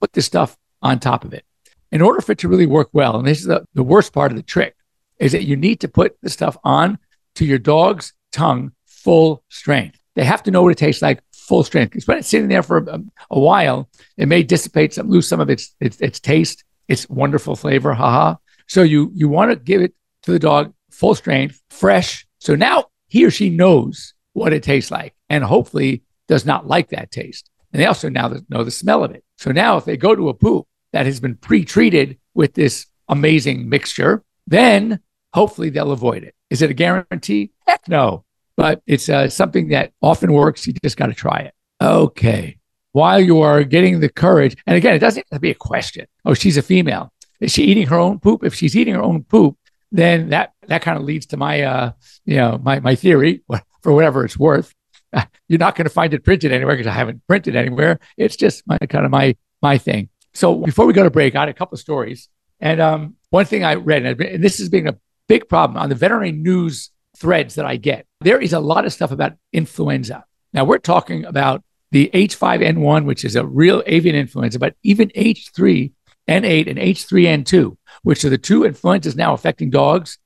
put 0.00 0.12
the 0.12 0.22
stuff 0.22 0.56
on 0.82 1.00
top 1.00 1.24
of 1.24 1.32
it. 1.32 1.44
In 1.92 2.02
order 2.02 2.20
for 2.20 2.32
it 2.32 2.38
to 2.38 2.48
really 2.48 2.66
work 2.66 2.88
well, 2.92 3.16
and 3.16 3.26
this 3.26 3.40
is 3.40 3.46
the, 3.46 3.64
the 3.74 3.82
worst 3.82 4.12
part 4.12 4.32
of 4.32 4.36
the 4.36 4.42
trick, 4.42 4.74
is 5.18 5.32
that 5.32 5.44
you 5.44 5.56
need 5.56 5.80
to 5.80 5.88
put 5.88 6.16
the 6.22 6.28
stuff 6.28 6.56
on 6.64 6.98
to 7.36 7.44
your 7.44 7.58
dog's 7.58 8.12
tongue 8.32 8.72
full 8.86 9.44
strength. 9.48 9.98
They 10.16 10.24
have 10.24 10.42
to 10.44 10.50
know 10.50 10.62
what 10.62 10.72
it 10.72 10.78
tastes 10.78 11.02
like 11.02 11.20
full 11.32 11.62
strength. 11.62 11.90
Because 11.90 12.06
when 12.06 12.18
it's 12.18 12.28
sitting 12.28 12.48
there 12.48 12.62
for 12.62 12.78
a, 12.78 13.00
a, 13.30 13.38
while, 13.38 13.88
it 14.16 14.26
may 14.26 14.42
dissipate 14.42 14.94
some, 14.94 15.08
lose 15.08 15.28
some 15.28 15.40
of 15.40 15.50
its, 15.50 15.74
its, 15.80 16.00
its 16.00 16.20
taste, 16.20 16.64
its 16.88 17.08
wonderful 17.08 17.54
flavor. 17.54 17.94
Haha. 17.94 18.36
So 18.66 18.82
you 18.82 19.10
you 19.14 19.28
want 19.28 19.50
to 19.50 19.56
give 19.56 19.82
it 19.82 19.94
to 20.22 20.32
the 20.32 20.38
dog 20.38 20.72
full 20.90 21.14
strength, 21.14 21.62
fresh. 21.70 22.26
So 22.38 22.54
now 22.54 22.86
he 23.08 23.24
or 23.24 23.30
she 23.30 23.50
knows 23.50 24.14
what 24.32 24.52
it 24.52 24.62
tastes 24.62 24.90
like, 24.90 25.14
and 25.28 25.44
hopefully 25.44 26.02
does 26.28 26.46
not 26.46 26.66
like 26.66 26.88
that 26.90 27.10
taste. 27.10 27.50
And 27.72 27.80
they 27.80 27.86
also 27.86 28.08
now 28.08 28.32
know 28.48 28.64
the 28.64 28.70
smell 28.70 29.04
of 29.04 29.10
it. 29.10 29.24
So 29.36 29.50
now 29.50 29.76
if 29.76 29.84
they 29.84 29.96
go 29.96 30.14
to 30.14 30.28
a 30.28 30.34
poop 30.34 30.66
that 30.92 31.06
has 31.06 31.20
been 31.20 31.34
pre-treated 31.36 32.18
with 32.34 32.54
this 32.54 32.86
amazing 33.08 33.68
mixture, 33.68 34.22
then 34.46 35.00
hopefully 35.32 35.70
they'll 35.70 35.92
avoid 35.92 36.22
it. 36.22 36.34
Is 36.50 36.62
it 36.62 36.70
a 36.70 36.74
guarantee? 36.74 37.50
Heck 37.66 37.88
no. 37.88 38.24
But 38.56 38.82
it's 38.86 39.08
uh, 39.08 39.28
something 39.28 39.68
that 39.68 39.92
often 40.00 40.32
works. 40.32 40.66
You 40.66 40.74
just 40.82 40.96
got 40.96 41.06
to 41.06 41.14
try 41.14 41.40
it. 41.40 41.54
Okay. 41.80 42.58
While 42.92 43.20
you 43.20 43.40
are 43.40 43.64
getting 43.64 43.98
the 43.98 44.08
courage, 44.08 44.56
and 44.68 44.76
again, 44.76 44.94
it 44.94 45.00
doesn't 45.00 45.26
have 45.30 45.38
to 45.38 45.40
be 45.40 45.50
a 45.50 45.54
question. 45.54 46.06
Oh, 46.24 46.34
she's 46.34 46.56
a 46.56 46.62
female. 46.62 47.12
Is 47.40 47.52
she 47.52 47.64
eating 47.64 47.86
her 47.88 47.98
own 47.98 48.20
poop? 48.20 48.44
If 48.44 48.54
she's 48.54 48.76
eating 48.76 48.94
her 48.94 49.02
own 49.02 49.24
poop, 49.24 49.56
then 49.92 50.30
that 50.30 50.52
that 50.66 50.82
kind 50.82 50.98
of 50.98 51.04
leads 51.04 51.26
to 51.26 51.36
my 51.36 51.62
uh, 51.62 51.92
you 52.24 52.36
know 52.36 52.58
my 52.62 52.80
my 52.80 52.94
theory 52.94 53.42
for 53.82 53.92
whatever 53.92 54.24
it's 54.24 54.38
worth. 54.38 54.74
You're 55.48 55.58
not 55.58 55.76
going 55.76 55.86
to 55.86 55.92
find 55.92 56.12
it 56.14 56.24
printed 56.24 56.52
anywhere 56.52 56.76
because 56.76 56.88
I 56.88 56.94
haven't 56.94 57.26
printed 57.26 57.54
anywhere. 57.56 58.00
It's 58.16 58.36
just 58.36 58.66
my 58.66 58.78
kind 58.78 59.04
of 59.04 59.10
my 59.10 59.36
my 59.62 59.78
thing. 59.78 60.08
So 60.34 60.56
before 60.56 60.86
we 60.86 60.92
go 60.92 61.04
to 61.04 61.10
break, 61.10 61.36
I 61.36 61.40
had 61.40 61.48
a 61.48 61.54
couple 61.54 61.76
of 61.76 61.80
stories, 61.80 62.28
and 62.60 62.80
um, 62.80 63.14
one 63.30 63.44
thing 63.44 63.64
I 63.64 63.74
read, 63.74 64.04
and 64.04 64.42
this 64.42 64.58
has 64.58 64.68
been 64.68 64.88
a 64.88 64.96
big 65.28 65.48
problem 65.48 65.76
on 65.76 65.88
the 65.88 65.94
veterinary 65.94 66.32
news 66.32 66.90
threads 67.16 67.54
that 67.54 67.64
I 67.64 67.76
get. 67.76 68.06
There 68.20 68.40
is 68.40 68.52
a 68.52 68.60
lot 68.60 68.84
of 68.84 68.92
stuff 68.92 69.12
about 69.12 69.34
influenza. 69.52 70.24
Now 70.52 70.64
we're 70.64 70.78
talking 70.78 71.24
about 71.24 71.62
the 71.92 72.10
H5N1, 72.12 73.04
which 73.04 73.24
is 73.24 73.36
a 73.36 73.46
real 73.46 73.82
avian 73.86 74.16
influenza, 74.16 74.58
but 74.58 74.74
even 74.82 75.10
H3 75.10 75.92
N8 76.28 76.68
and 76.68 76.78
H3N2, 76.78 77.76
which 78.02 78.24
are 78.24 78.30
the 78.30 78.38
two 78.38 78.64
influenzas 78.64 79.16
now 79.16 79.34
affecting 79.34 79.70
dogs, 79.70 80.18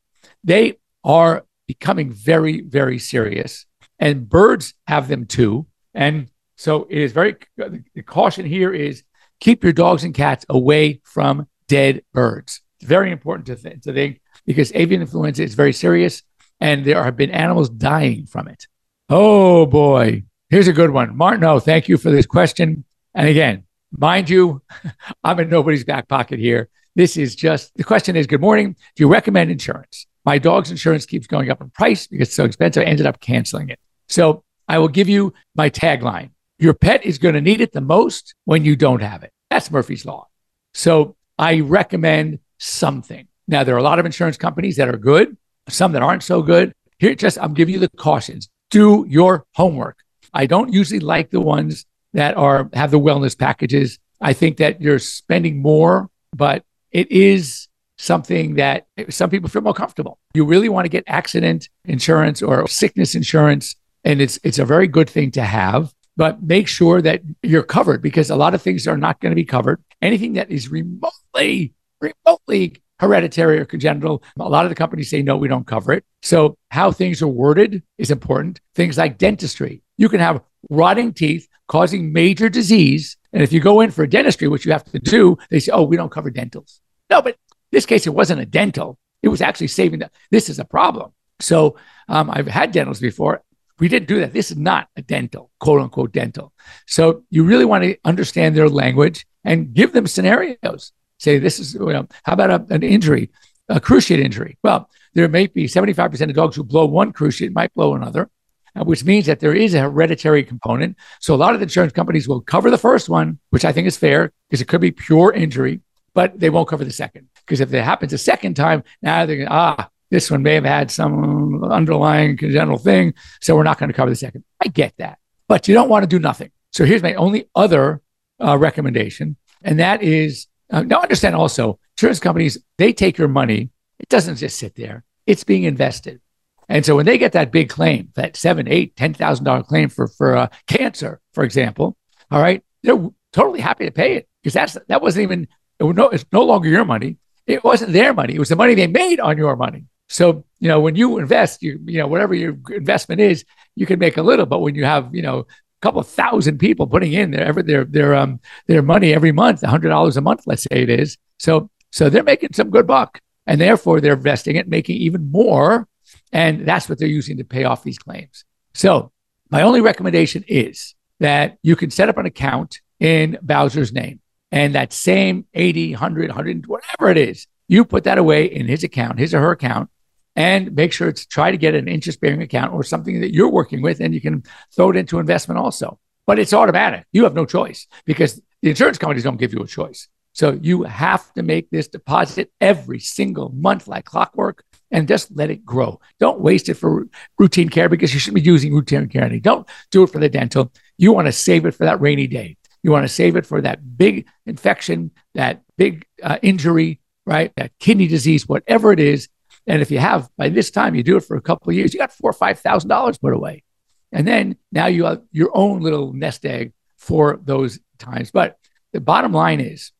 they 0.44 0.78
are 1.04 1.44
becoming 1.66 2.10
very, 2.10 2.60
very 2.62 2.98
serious. 2.98 3.66
And 3.98 4.28
birds 4.28 4.74
have 4.86 5.08
them 5.08 5.26
too. 5.26 5.66
And 5.94 6.30
so 6.56 6.86
it 6.88 6.98
is 6.98 7.12
very, 7.12 7.36
the 7.56 8.02
caution 8.04 8.46
here 8.46 8.72
is 8.72 9.02
keep 9.40 9.62
your 9.62 9.72
dogs 9.72 10.04
and 10.04 10.14
cats 10.14 10.44
away 10.48 11.00
from 11.04 11.48
dead 11.68 12.02
birds. 12.12 12.62
It's 12.80 12.88
very 12.88 13.10
important 13.10 13.46
to, 13.46 13.56
th- 13.56 13.82
to 13.82 13.92
think 13.92 14.20
because 14.46 14.72
avian 14.74 15.00
influenza 15.00 15.42
is 15.42 15.54
very 15.54 15.72
serious 15.72 16.22
and 16.60 16.84
there 16.84 17.02
have 17.02 17.16
been 17.16 17.30
animals 17.30 17.68
dying 17.68 18.26
from 18.26 18.48
it. 18.48 18.66
Oh 19.08 19.66
boy. 19.66 20.24
Here's 20.50 20.68
a 20.68 20.72
good 20.72 20.90
one. 20.90 21.16
Martin, 21.16 21.60
thank 21.60 21.88
you 21.88 21.98
for 21.98 22.10
this 22.10 22.26
question. 22.26 22.84
And 23.14 23.28
again, 23.28 23.64
Mind 23.96 24.28
you, 24.28 24.62
I'm 25.24 25.40
in 25.40 25.48
nobody's 25.48 25.84
back 25.84 26.08
pocket 26.08 26.38
here. 26.38 26.68
This 26.94 27.16
is 27.16 27.34
just 27.34 27.74
the 27.76 27.84
question 27.84 28.16
is 28.16 28.26
good 28.26 28.40
morning. 28.40 28.74
Do 28.96 29.02
you 29.02 29.08
recommend 29.08 29.50
insurance? 29.50 30.06
My 30.24 30.38
dog's 30.38 30.70
insurance 30.70 31.06
keeps 31.06 31.26
going 31.26 31.50
up 31.50 31.60
in 31.60 31.70
price 31.70 32.06
because 32.06 32.28
it's 32.28 32.36
so 32.36 32.44
expensive. 32.44 32.82
I 32.82 32.86
ended 32.86 33.06
up 33.06 33.20
canceling 33.20 33.70
it. 33.70 33.78
So 34.08 34.44
I 34.66 34.78
will 34.78 34.88
give 34.88 35.08
you 35.08 35.32
my 35.54 35.70
tagline 35.70 36.30
Your 36.58 36.74
pet 36.74 37.04
is 37.04 37.18
going 37.18 37.34
to 37.34 37.40
need 37.40 37.60
it 37.60 37.72
the 37.72 37.80
most 37.80 38.34
when 38.44 38.64
you 38.64 38.76
don't 38.76 39.00
have 39.00 39.22
it. 39.22 39.32
That's 39.50 39.70
Murphy's 39.70 40.04
Law. 40.04 40.26
So 40.74 41.16
I 41.38 41.60
recommend 41.60 42.40
something. 42.58 43.28
Now, 43.46 43.64
there 43.64 43.74
are 43.74 43.78
a 43.78 43.82
lot 43.82 43.98
of 43.98 44.04
insurance 44.04 44.36
companies 44.36 44.76
that 44.76 44.88
are 44.88 44.98
good, 44.98 45.36
some 45.68 45.92
that 45.92 46.02
aren't 46.02 46.22
so 46.22 46.42
good. 46.42 46.74
Here, 46.98 47.14
just 47.14 47.38
I'm 47.38 47.54
giving 47.54 47.74
you 47.74 47.80
the 47.80 47.88
cautions. 47.90 48.48
Do 48.70 49.06
your 49.08 49.46
homework. 49.54 49.98
I 50.34 50.46
don't 50.46 50.72
usually 50.72 51.00
like 51.00 51.30
the 51.30 51.40
ones 51.40 51.86
that 52.12 52.36
are 52.36 52.70
have 52.72 52.90
the 52.90 53.00
wellness 53.00 53.38
packages. 53.38 53.98
I 54.20 54.32
think 54.32 54.56
that 54.58 54.80
you're 54.80 54.98
spending 54.98 55.62
more, 55.62 56.10
but 56.34 56.64
it 56.90 57.10
is 57.10 57.68
something 57.98 58.54
that 58.54 58.86
some 59.08 59.30
people 59.30 59.48
feel 59.48 59.62
more 59.62 59.74
comfortable. 59.74 60.18
You 60.34 60.44
really 60.44 60.68
want 60.68 60.84
to 60.84 60.88
get 60.88 61.04
accident 61.06 61.68
insurance 61.84 62.42
or 62.42 62.66
sickness 62.68 63.14
insurance, 63.14 63.76
and 64.04 64.20
it's 64.20 64.38
it's 64.42 64.58
a 64.58 64.64
very 64.64 64.88
good 64.88 65.08
thing 65.08 65.30
to 65.32 65.42
have. 65.42 65.92
But 66.16 66.42
make 66.42 66.66
sure 66.66 67.00
that 67.02 67.22
you're 67.44 67.62
covered 67.62 68.02
because 68.02 68.28
a 68.28 68.34
lot 68.34 68.52
of 68.52 68.60
things 68.60 68.88
are 68.88 68.96
not 68.96 69.20
going 69.20 69.30
to 69.30 69.36
be 69.36 69.44
covered. 69.44 69.80
Anything 70.02 70.32
that 70.32 70.50
is 70.50 70.68
remotely 70.68 71.74
remotely 72.00 72.82
hereditary 73.00 73.58
or 73.58 73.64
congenital. 73.64 74.22
A 74.38 74.48
lot 74.48 74.64
of 74.64 74.70
the 74.70 74.74
companies 74.74 75.10
say, 75.10 75.22
no, 75.22 75.36
we 75.36 75.48
don't 75.48 75.66
cover 75.66 75.92
it. 75.92 76.04
So, 76.22 76.56
how 76.70 76.90
things 76.90 77.22
are 77.22 77.28
worded 77.28 77.82
is 77.96 78.10
important. 78.10 78.60
Things 78.74 78.98
like 78.98 79.18
dentistry. 79.18 79.82
You 79.96 80.08
can 80.08 80.20
have 80.20 80.42
rotting 80.70 81.12
teeth 81.12 81.48
causing 81.68 82.12
major 82.12 82.48
disease. 82.48 83.16
And 83.32 83.42
if 83.42 83.52
you 83.52 83.60
go 83.60 83.80
in 83.80 83.90
for 83.90 84.06
dentistry, 84.06 84.48
which 84.48 84.66
you 84.66 84.72
have 84.72 84.84
to 84.84 84.98
do, 84.98 85.38
they 85.50 85.60
say, 85.60 85.72
oh, 85.72 85.84
we 85.84 85.96
don't 85.96 86.10
cover 86.10 86.30
dentals. 86.30 86.80
No, 87.10 87.22
but 87.22 87.36
this 87.70 87.86
case, 87.86 88.06
it 88.06 88.14
wasn't 88.14 88.40
a 88.40 88.46
dental. 88.46 88.98
It 89.22 89.28
was 89.28 89.42
actually 89.42 89.68
saving 89.68 90.00
that. 90.00 90.12
This 90.30 90.48
is 90.48 90.58
a 90.58 90.64
problem. 90.64 91.12
So 91.40 91.76
um, 92.08 92.30
I've 92.30 92.46
had 92.46 92.72
dentals 92.72 93.00
before. 93.00 93.42
We 93.78 93.88
didn't 93.88 94.08
do 94.08 94.20
that. 94.20 94.32
This 94.32 94.50
is 94.50 94.56
not 94.56 94.88
a 94.96 95.02
dental, 95.02 95.50
quote 95.60 95.80
unquote 95.80 96.12
dental. 96.12 96.52
So 96.86 97.22
you 97.30 97.44
really 97.44 97.64
want 97.64 97.84
to 97.84 97.96
understand 98.04 98.56
their 98.56 98.68
language 98.68 99.26
and 99.44 99.72
give 99.72 99.92
them 99.92 100.06
scenarios. 100.06 100.92
Say, 101.18 101.38
this 101.38 101.60
is, 101.60 101.74
you 101.74 101.80
know, 101.80 102.08
how 102.24 102.32
about 102.32 102.50
a, 102.50 102.74
an 102.74 102.82
injury, 102.82 103.30
a 103.68 103.80
cruciate 103.80 104.18
injury? 104.18 104.58
Well, 104.62 104.90
there 105.14 105.28
may 105.28 105.46
be 105.46 105.64
75% 105.64 106.28
of 106.28 106.34
dogs 106.34 106.56
who 106.56 106.64
blow 106.64 106.86
one 106.86 107.12
cruciate, 107.12 107.52
might 107.52 107.72
blow 107.74 107.94
another. 107.94 108.30
Uh, 108.78 108.84
which 108.84 109.04
means 109.04 109.26
that 109.26 109.40
there 109.40 109.54
is 109.54 109.74
a 109.74 109.80
hereditary 109.80 110.44
component. 110.44 110.96
So 111.20 111.34
a 111.34 111.36
lot 111.36 111.54
of 111.54 111.60
the 111.60 111.64
insurance 111.64 111.92
companies 111.92 112.28
will 112.28 112.40
cover 112.40 112.70
the 112.70 112.78
first 112.78 113.08
one, 113.08 113.38
which 113.50 113.64
I 113.64 113.72
think 113.72 113.86
is 113.86 113.96
fair 113.96 114.32
because 114.48 114.60
it 114.60 114.68
could 114.68 114.80
be 114.80 114.90
pure 114.90 115.32
injury, 115.32 115.80
but 116.14 116.38
they 116.38 116.50
won't 116.50 116.68
cover 116.68 116.84
the 116.84 116.92
second. 116.92 117.28
Because 117.44 117.60
if 117.60 117.72
it 117.72 117.82
happens 117.82 118.12
a 118.12 118.18
second 118.18 118.54
time, 118.54 118.84
now 119.02 119.26
they're 119.26 119.36
going, 119.36 119.48
ah, 119.50 119.88
this 120.10 120.30
one 120.30 120.42
may 120.42 120.54
have 120.54 120.64
had 120.64 120.90
some 120.90 121.64
underlying 121.64 122.36
congenital 122.36 122.78
thing. 122.78 123.14
So 123.40 123.56
we're 123.56 123.62
not 123.64 123.78
going 123.78 123.88
to 123.88 123.94
cover 123.94 124.10
the 124.10 124.16
second. 124.16 124.44
I 124.64 124.68
get 124.68 124.94
that. 124.98 125.18
But 125.48 125.66
you 125.66 125.74
don't 125.74 125.88
want 125.88 126.02
to 126.04 126.08
do 126.08 126.18
nothing. 126.18 126.50
So 126.72 126.84
here's 126.84 127.02
my 127.02 127.14
only 127.14 127.48
other 127.54 128.02
uh, 128.40 128.58
recommendation. 128.58 129.36
And 129.62 129.80
that 129.80 130.02
is 130.02 130.46
uh, 130.70 130.82
now 130.82 131.00
understand 131.00 131.34
also, 131.34 131.78
insurance 131.96 132.20
companies, 132.20 132.58
they 132.76 132.92
take 132.92 133.18
your 133.18 133.28
money. 133.28 133.70
It 133.98 134.08
doesn't 134.08 134.36
just 134.36 134.58
sit 134.58 134.74
there, 134.76 135.04
it's 135.26 135.42
being 135.42 135.64
invested. 135.64 136.20
And 136.68 136.84
so 136.84 136.96
when 136.96 137.06
they 137.06 137.18
get 137.18 137.32
that 137.32 137.50
big 137.50 137.70
claim, 137.70 138.10
that 138.14 138.36
seven, 138.36 138.68
eight, 138.68 138.96
ten 138.96 139.14
thousand 139.14 139.44
dollar 139.44 139.62
claim 139.62 139.88
for 139.88 140.06
for 140.06 140.36
uh, 140.36 140.48
cancer, 140.66 141.20
for 141.32 141.44
example, 141.44 141.96
all 142.30 142.40
right, 142.40 142.62
they're 142.82 143.08
totally 143.32 143.60
happy 143.60 143.84
to 143.86 143.90
pay 143.90 144.16
it 144.16 144.28
because 144.42 144.54
that's 144.54 144.76
that 144.88 145.02
wasn't 145.02 145.22
even 145.22 145.48
it 145.78 145.84
was 145.84 145.96
no, 145.96 146.08
it's 146.08 146.26
no 146.32 146.42
longer 146.42 146.68
your 146.68 146.84
money. 146.84 147.16
It 147.46 147.64
wasn't 147.64 147.92
their 147.92 148.12
money. 148.12 148.34
It 148.34 148.38
was 148.38 148.50
the 148.50 148.56
money 148.56 148.74
they 148.74 148.86
made 148.86 149.20
on 149.20 149.38
your 149.38 149.56
money. 149.56 149.86
So 150.08 150.44
you 150.60 150.68
know 150.68 150.80
when 150.80 150.94
you 150.94 151.18
invest, 151.18 151.62
you 151.62 151.80
you 151.86 151.98
know 151.98 152.06
whatever 152.06 152.34
your 152.34 152.56
investment 152.70 153.20
is, 153.20 153.44
you 153.74 153.86
can 153.86 153.98
make 153.98 154.16
a 154.16 154.22
little. 154.22 154.46
But 154.46 154.60
when 154.60 154.74
you 154.74 154.84
have 154.84 155.14
you 155.14 155.22
know 155.22 155.40
a 155.40 155.46
couple 155.80 156.00
of 156.00 156.08
thousand 156.08 156.58
people 156.58 156.86
putting 156.86 157.12
in 157.12 157.30
their 157.30 157.52
their 157.52 157.84
their 157.84 158.14
um 158.14 158.40
their 158.66 158.82
money 158.82 159.14
every 159.14 159.32
month, 159.32 159.62
hundred 159.62 159.88
dollars 159.88 160.16
a 160.16 160.20
month, 160.20 160.42
let's 160.46 160.64
say 160.64 160.82
it 160.82 160.90
is. 160.90 161.16
So 161.38 161.70
so 161.92 162.10
they're 162.10 162.22
making 162.22 162.50
some 162.52 162.70
good 162.70 162.86
buck, 162.86 163.20
and 163.46 163.60
therefore 163.60 164.00
they're 164.00 164.14
investing 164.14 164.56
it, 164.56 164.68
making 164.68 164.96
even 164.96 165.30
more, 165.30 165.88
and 166.32 166.66
that's 166.66 166.88
what 166.88 166.98
they're 166.98 167.08
using 167.08 167.38
to 167.38 167.44
pay 167.44 167.64
off 167.64 167.82
these 167.82 167.98
claims. 167.98 168.44
So 168.74 169.12
my 169.50 169.62
only 169.62 169.80
recommendation 169.80 170.44
is 170.46 170.94
that 171.20 171.58
you 171.62 171.76
can 171.76 171.90
set 171.90 172.08
up 172.08 172.18
an 172.18 172.26
account 172.26 172.80
in 173.00 173.38
Bowser's 173.42 173.92
name, 173.92 174.20
and 174.50 174.74
that 174.74 174.92
same 174.92 175.46
80, 175.54 175.92
100, 175.92 176.28
100, 176.28 176.66
whatever 176.66 177.10
it 177.10 177.16
is, 177.16 177.46
you 177.68 177.84
put 177.84 178.04
that 178.04 178.18
away 178.18 178.46
in 178.46 178.66
his 178.66 178.82
account, 178.82 179.18
his 179.18 179.34
or 179.34 179.40
her 179.40 179.52
account, 179.52 179.90
and 180.34 180.74
make 180.74 180.92
sure 180.92 181.08
it's 181.08 181.26
try 181.26 181.50
to 181.50 181.56
get 181.56 181.74
an 181.74 181.88
interest 181.88 182.20
bearing 182.20 182.42
account 182.42 182.72
or 182.72 182.82
something 182.82 183.20
that 183.20 183.34
you're 183.34 183.50
working 183.50 183.82
with 183.82 184.00
and 184.00 184.14
you 184.14 184.20
can 184.20 184.42
throw 184.74 184.90
it 184.90 184.96
into 184.96 185.18
investment 185.18 185.58
also. 185.58 185.98
But 186.26 186.38
it's 186.38 186.52
automatic. 186.52 187.06
You 187.12 187.24
have 187.24 187.34
no 187.34 187.44
choice 187.44 187.86
because 188.04 188.40
the 188.62 188.70
insurance 188.70 188.98
companies 188.98 189.24
don't 189.24 189.38
give 189.38 189.52
you 189.52 189.60
a 189.60 189.66
choice. 189.66 190.08
So 190.32 190.58
you 190.62 190.84
have 190.84 191.32
to 191.34 191.42
make 191.42 191.70
this 191.70 191.88
deposit 191.88 192.52
every 192.60 193.00
single 193.00 193.48
month 193.48 193.88
like 193.88 194.04
clockwork 194.04 194.64
and 194.90 195.08
just 195.08 195.34
let 195.36 195.50
it 195.50 195.64
grow. 195.64 196.00
Don't 196.18 196.40
waste 196.40 196.68
it 196.68 196.74
for 196.74 197.06
routine 197.38 197.68
care 197.68 197.88
because 197.88 198.12
you 198.14 198.20
shouldn't 198.20 198.42
be 198.42 198.48
using 198.48 198.74
routine 198.74 199.08
care. 199.08 199.28
Don't 199.40 199.66
do 199.90 200.02
it 200.02 200.10
for 200.10 200.18
the 200.18 200.28
dental. 200.28 200.72
You 200.96 201.12
want 201.12 201.26
to 201.26 201.32
save 201.32 201.66
it 201.66 201.72
for 201.72 201.84
that 201.84 202.00
rainy 202.00 202.26
day. 202.26 202.56
You 202.82 202.90
want 202.90 203.04
to 203.04 203.12
save 203.12 203.36
it 203.36 203.44
for 203.44 203.60
that 203.60 203.98
big 203.98 204.28
infection, 204.46 205.10
that 205.34 205.62
big 205.76 206.06
uh, 206.22 206.38
injury, 206.42 207.00
right? 207.26 207.52
That 207.56 207.72
kidney 207.78 208.06
disease, 208.06 208.48
whatever 208.48 208.92
it 208.92 209.00
is. 209.00 209.28
And 209.66 209.82
if 209.82 209.90
you 209.90 209.98
have 209.98 210.30
by 210.36 210.48
this 210.48 210.70
time, 210.70 210.94
you 210.94 211.02
do 211.02 211.16
it 211.16 211.24
for 211.24 211.36
a 211.36 211.42
couple 211.42 211.70
of 211.70 211.76
years, 211.76 211.92
you 211.92 212.00
got 212.00 212.12
four 212.12 212.30
or 212.30 212.34
five 212.34 212.58
thousand 212.60 212.88
dollars 212.88 213.18
put 213.18 213.34
away. 213.34 213.64
And 214.12 214.26
then 214.26 214.56
now 214.72 214.86
you 214.86 215.04
have 215.04 215.22
your 215.32 215.50
own 215.54 215.80
little 215.82 216.12
nest 216.12 216.46
egg 216.46 216.72
for 216.96 217.38
those 217.44 217.78
times. 217.98 218.30
But 218.30 218.58
the 218.92 219.00
bottom 219.00 219.32
line 219.32 219.60
is 219.60 219.92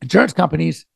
insurance 0.00 0.32
companies 0.32 0.86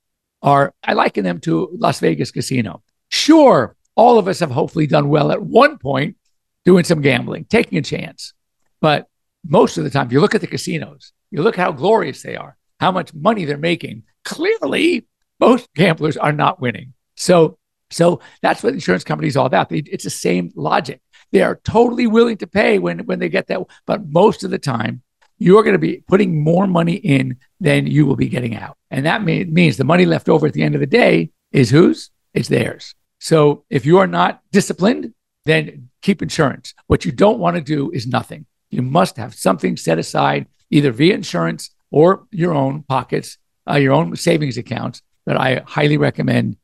are, 0.40 0.72
I 0.82 0.94
liken 0.94 1.24
them 1.24 1.40
to 1.40 1.68
Las 1.78 2.00
Vegas 2.00 2.30
casino. 2.30 2.82
Sure, 3.10 3.76
all 3.94 4.18
of 4.18 4.28
us 4.28 4.40
have 4.40 4.50
hopefully 4.50 4.86
done 4.86 5.08
well 5.08 5.32
at 5.32 5.42
one 5.42 5.78
point 5.78 6.16
doing 6.64 6.84
some 6.84 7.00
gambling, 7.00 7.44
taking 7.44 7.78
a 7.78 7.82
chance. 7.82 8.34
But 8.80 9.06
most 9.46 9.78
of 9.78 9.84
the 9.84 9.90
time, 9.90 10.06
if 10.06 10.12
you 10.12 10.20
look 10.20 10.34
at 10.34 10.40
the 10.40 10.46
casinos, 10.46 11.12
you 11.30 11.42
look 11.42 11.56
how 11.56 11.72
glorious 11.72 12.22
they 12.22 12.36
are, 12.36 12.56
how 12.80 12.92
much 12.92 13.14
money 13.14 13.44
they're 13.44 13.56
making. 13.56 14.04
Clearly, 14.24 15.06
most 15.40 15.72
gamblers 15.74 16.16
are 16.16 16.32
not 16.32 16.60
winning. 16.60 16.94
So 17.16 17.58
so 17.90 18.20
that's 18.42 18.62
what 18.62 18.74
insurance 18.74 19.04
companies 19.04 19.36
all 19.36 19.46
about. 19.46 19.70
They, 19.70 19.78
it's 19.78 20.04
the 20.04 20.10
same 20.10 20.52
logic. 20.54 21.00
They 21.32 21.42
are 21.42 21.60
totally 21.64 22.06
willing 22.06 22.36
to 22.38 22.46
pay 22.46 22.78
when 22.78 23.00
when 23.00 23.18
they 23.18 23.28
get 23.28 23.46
that, 23.48 23.60
but 23.86 24.06
most 24.08 24.44
of 24.44 24.50
the 24.50 24.58
time, 24.58 25.02
you're 25.38 25.62
going 25.62 25.74
to 25.74 25.78
be 25.78 26.02
putting 26.06 26.42
more 26.42 26.66
money 26.66 26.94
in 26.94 27.38
than 27.60 27.86
you 27.86 28.06
will 28.06 28.16
be 28.16 28.28
getting 28.28 28.56
out, 28.56 28.76
and 28.90 29.06
that 29.06 29.22
means 29.22 29.76
the 29.76 29.84
money 29.84 30.06
left 30.06 30.28
over 30.28 30.46
at 30.46 30.52
the 30.52 30.62
end 30.62 30.74
of 30.74 30.80
the 30.80 30.86
day 30.86 31.30
is 31.52 31.70
whose? 31.70 32.10
It's 32.38 32.48
theirs. 32.48 32.94
So 33.18 33.64
if 33.68 33.84
you 33.84 33.98
are 33.98 34.06
not 34.06 34.42
disciplined, 34.52 35.12
then 35.44 35.90
keep 36.02 36.22
insurance. 36.22 36.72
What 36.86 37.04
you 37.04 37.10
don't 37.10 37.40
want 37.40 37.56
to 37.56 37.60
do 37.60 37.90
is 37.90 38.06
nothing. 38.06 38.46
You 38.70 38.82
must 38.82 39.16
have 39.16 39.34
something 39.34 39.76
set 39.76 39.98
aside, 39.98 40.46
either 40.70 40.92
via 40.92 41.14
insurance 41.14 41.70
or 41.90 42.26
your 42.30 42.54
own 42.54 42.84
pockets, 42.84 43.38
uh, 43.68 43.74
your 43.74 43.92
own 43.92 44.14
savings 44.14 44.56
accounts. 44.56 45.02
That 45.26 45.36
I 45.36 45.62
highly 45.66 45.96
recommend 45.96 46.56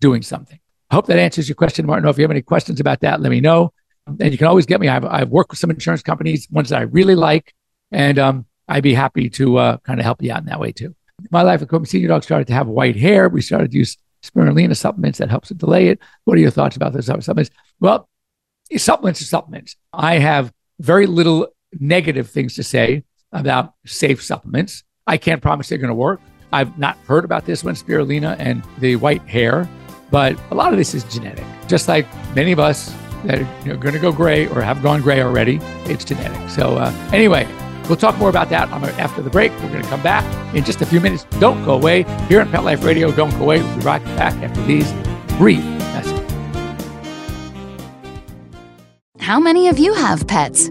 doing 0.00 0.22
something. 0.22 0.58
I 0.90 0.94
hope 0.94 1.06
that 1.08 1.18
answers 1.18 1.46
your 1.46 1.56
question, 1.56 1.84
Martin. 1.84 2.08
If 2.08 2.16
you 2.16 2.24
have 2.24 2.30
any 2.30 2.42
questions 2.42 2.80
about 2.80 3.00
that, 3.00 3.20
let 3.20 3.30
me 3.30 3.40
know. 3.40 3.72
And 4.06 4.32
you 4.32 4.38
can 4.38 4.46
always 4.46 4.64
get 4.64 4.80
me. 4.80 4.88
I've, 4.88 5.04
I've 5.04 5.28
worked 5.28 5.50
with 5.50 5.58
some 5.60 5.70
insurance 5.70 6.02
companies, 6.02 6.48
ones 6.50 6.70
that 6.70 6.78
I 6.78 6.82
really 6.82 7.14
like, 7.14 7.54
and 7.92 8.18
um, 8.18 8.46
I'd 8.66 8.82
be 8.82 8.94
happy 8.94 9.28
to 9.30 9.58
uh, 9.58 9.76
kind 9.78 10.00
of 10.00 10.04
help 10.04 10.22
you 10.22 10.32
out 10.32 10.40
in 10.40 10.46
that 10.46 10.58
way 10.58 10.72
too. 10.72 10.96
My 11.30 11.42
life 11.42 11.62
at 11.62 11.86
Senior 11.86 12.08
Dog 12.08 12.24
started 12.24 12.46
to 12.46 12.54
have 12.54 12.66
white 12.66 12.96
hair. 12.96 13.28
We 13.28 13.42
started 13.42 13.70
to 13.72 13.78
use 13.78 13.98
spirulina 14.22 14.76
supplements 14.76 15.18
that 15.18 15.30
helps 15.30 15.48
to 15.48 15.54
delay 15.54 15.88
it. 15.88 16.00
What 16.24 16.36
are 16.36 16.40
your 16.40 16.50
thoughts 16.50 16.76
about 16.76 16.92
those 16.92 17.08
other 17.08 17.22
supplements? 17.22 17.50
Well, 17.80 18.08
supplements 18.76 19.20
are 19.22 19.26
supplements. 19.26 19.76
I 19.92 20.18
have 20.18 20.52
very 20.80 21.06
little 21.06 21.48
negative 21.80 22.30
things 22.30 22.54
to 22.56 22.62
say 22.62 23.04
about 23.32 23.74
safe 23.86 24.22
supplements. 24.22 24.84
I 25.06 25.16
can't 25.16 25.42
promise 25.42 25.68
they're 25.68 25.78
going 25.78 25.88
to 25.88 25.94
work. 25.94 26.20
I've 26.52 26.78
not 26.78 26.96
heard 27.06 27.24
about 27.24 27.44
this 27.44 27.62
one, 27.62 27.74
spirulina 27.74 28.36
and 28.38 28.62
the 28.78 28.96
white 28.96 29.22
hair. 29.22 29.68
But 30.10 30.38
a 30.50 30.54
lot 30.54 30.72
of 30.72 30.78
this 30.78 30.94
is 30.94 31.04
genetic. 31.04 31.44
Just 31.66 31.88
like 31.88 32.06
many 32.34 32.52
of 32.52 32.58
us 32.58 32.94
that 33.24 33.40
are 33.40 33.58
you 33.64 33.72
know, 33.72 33.76
going 33.76 33.94
to 33.94 34.00
go 34.00 34.12
gray 34.12 34.46
or 34.46 34.62
have 34.62 34.82
gone 34.82 35.02
gray 35.02 35.20
already, 35.20 35.58
it's 35.84 36.04
genetic. 36.04 36.48
So, 36.48 36.76
uh, 36.76 36.90
anyway, 37.12 37.46
we'll 37.88 37.96
talk 37.96 38.16
more 38.18 38.28
about 38.28 38.48
that 38.50 38.68
after 38.98 39.22
the 39.22 39.30
break. 39.30 39.52
We're 39.62 39.70
going 39.70 39.82
to 39.82 39.88
come 39.88 40.02
back 40.02 40.24
in 40.54 40.64
just 40.64 40.80
a 40.80 40.86
few 40.86 41.00
minutes. 41.00 41.24
Don't 41.40 41.64
go 41.64 41.74
away. 41.74 42.04
Here 42.28 42.40
on 42.40 42.50
Pet 42.50 42.64
Life 42.64 42.84
Radio, 42.84 43.10
don't 43.10 43.30
go 43.30 43.44
away. 43.44 43.62
We'll 43.62 43.76
be 43.78 43.84
right 43.84 44.04
back 44.16 44.34
after 44.42 44.62
these 44.62 44.92
brief 45.38 45.64
messages. 45.64 46.18
How 49.20 49.40
many 49.40 49.68
of 49.68 49.78
you 49.78 49.94
have 49.94 50.26
pets? 50.26 50.70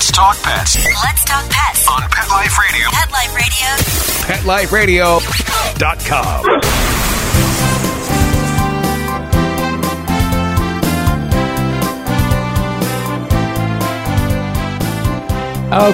Let's 0.00 0.12
talk 0.12 0.42
pets. 0.42 0.76
Let's 1.04 1.24
talk 1.26 1.44
pets 1.50 1.86
on 1.86 2.00
Pet 2.08 2.30
Life 2.30 2.58
Radio. 2.58 2.88
Pet 2.88 3.12
Life 3.12 3.34
Radio. 4.72 5.18
PetLifeRadio.com. 5.18 6.46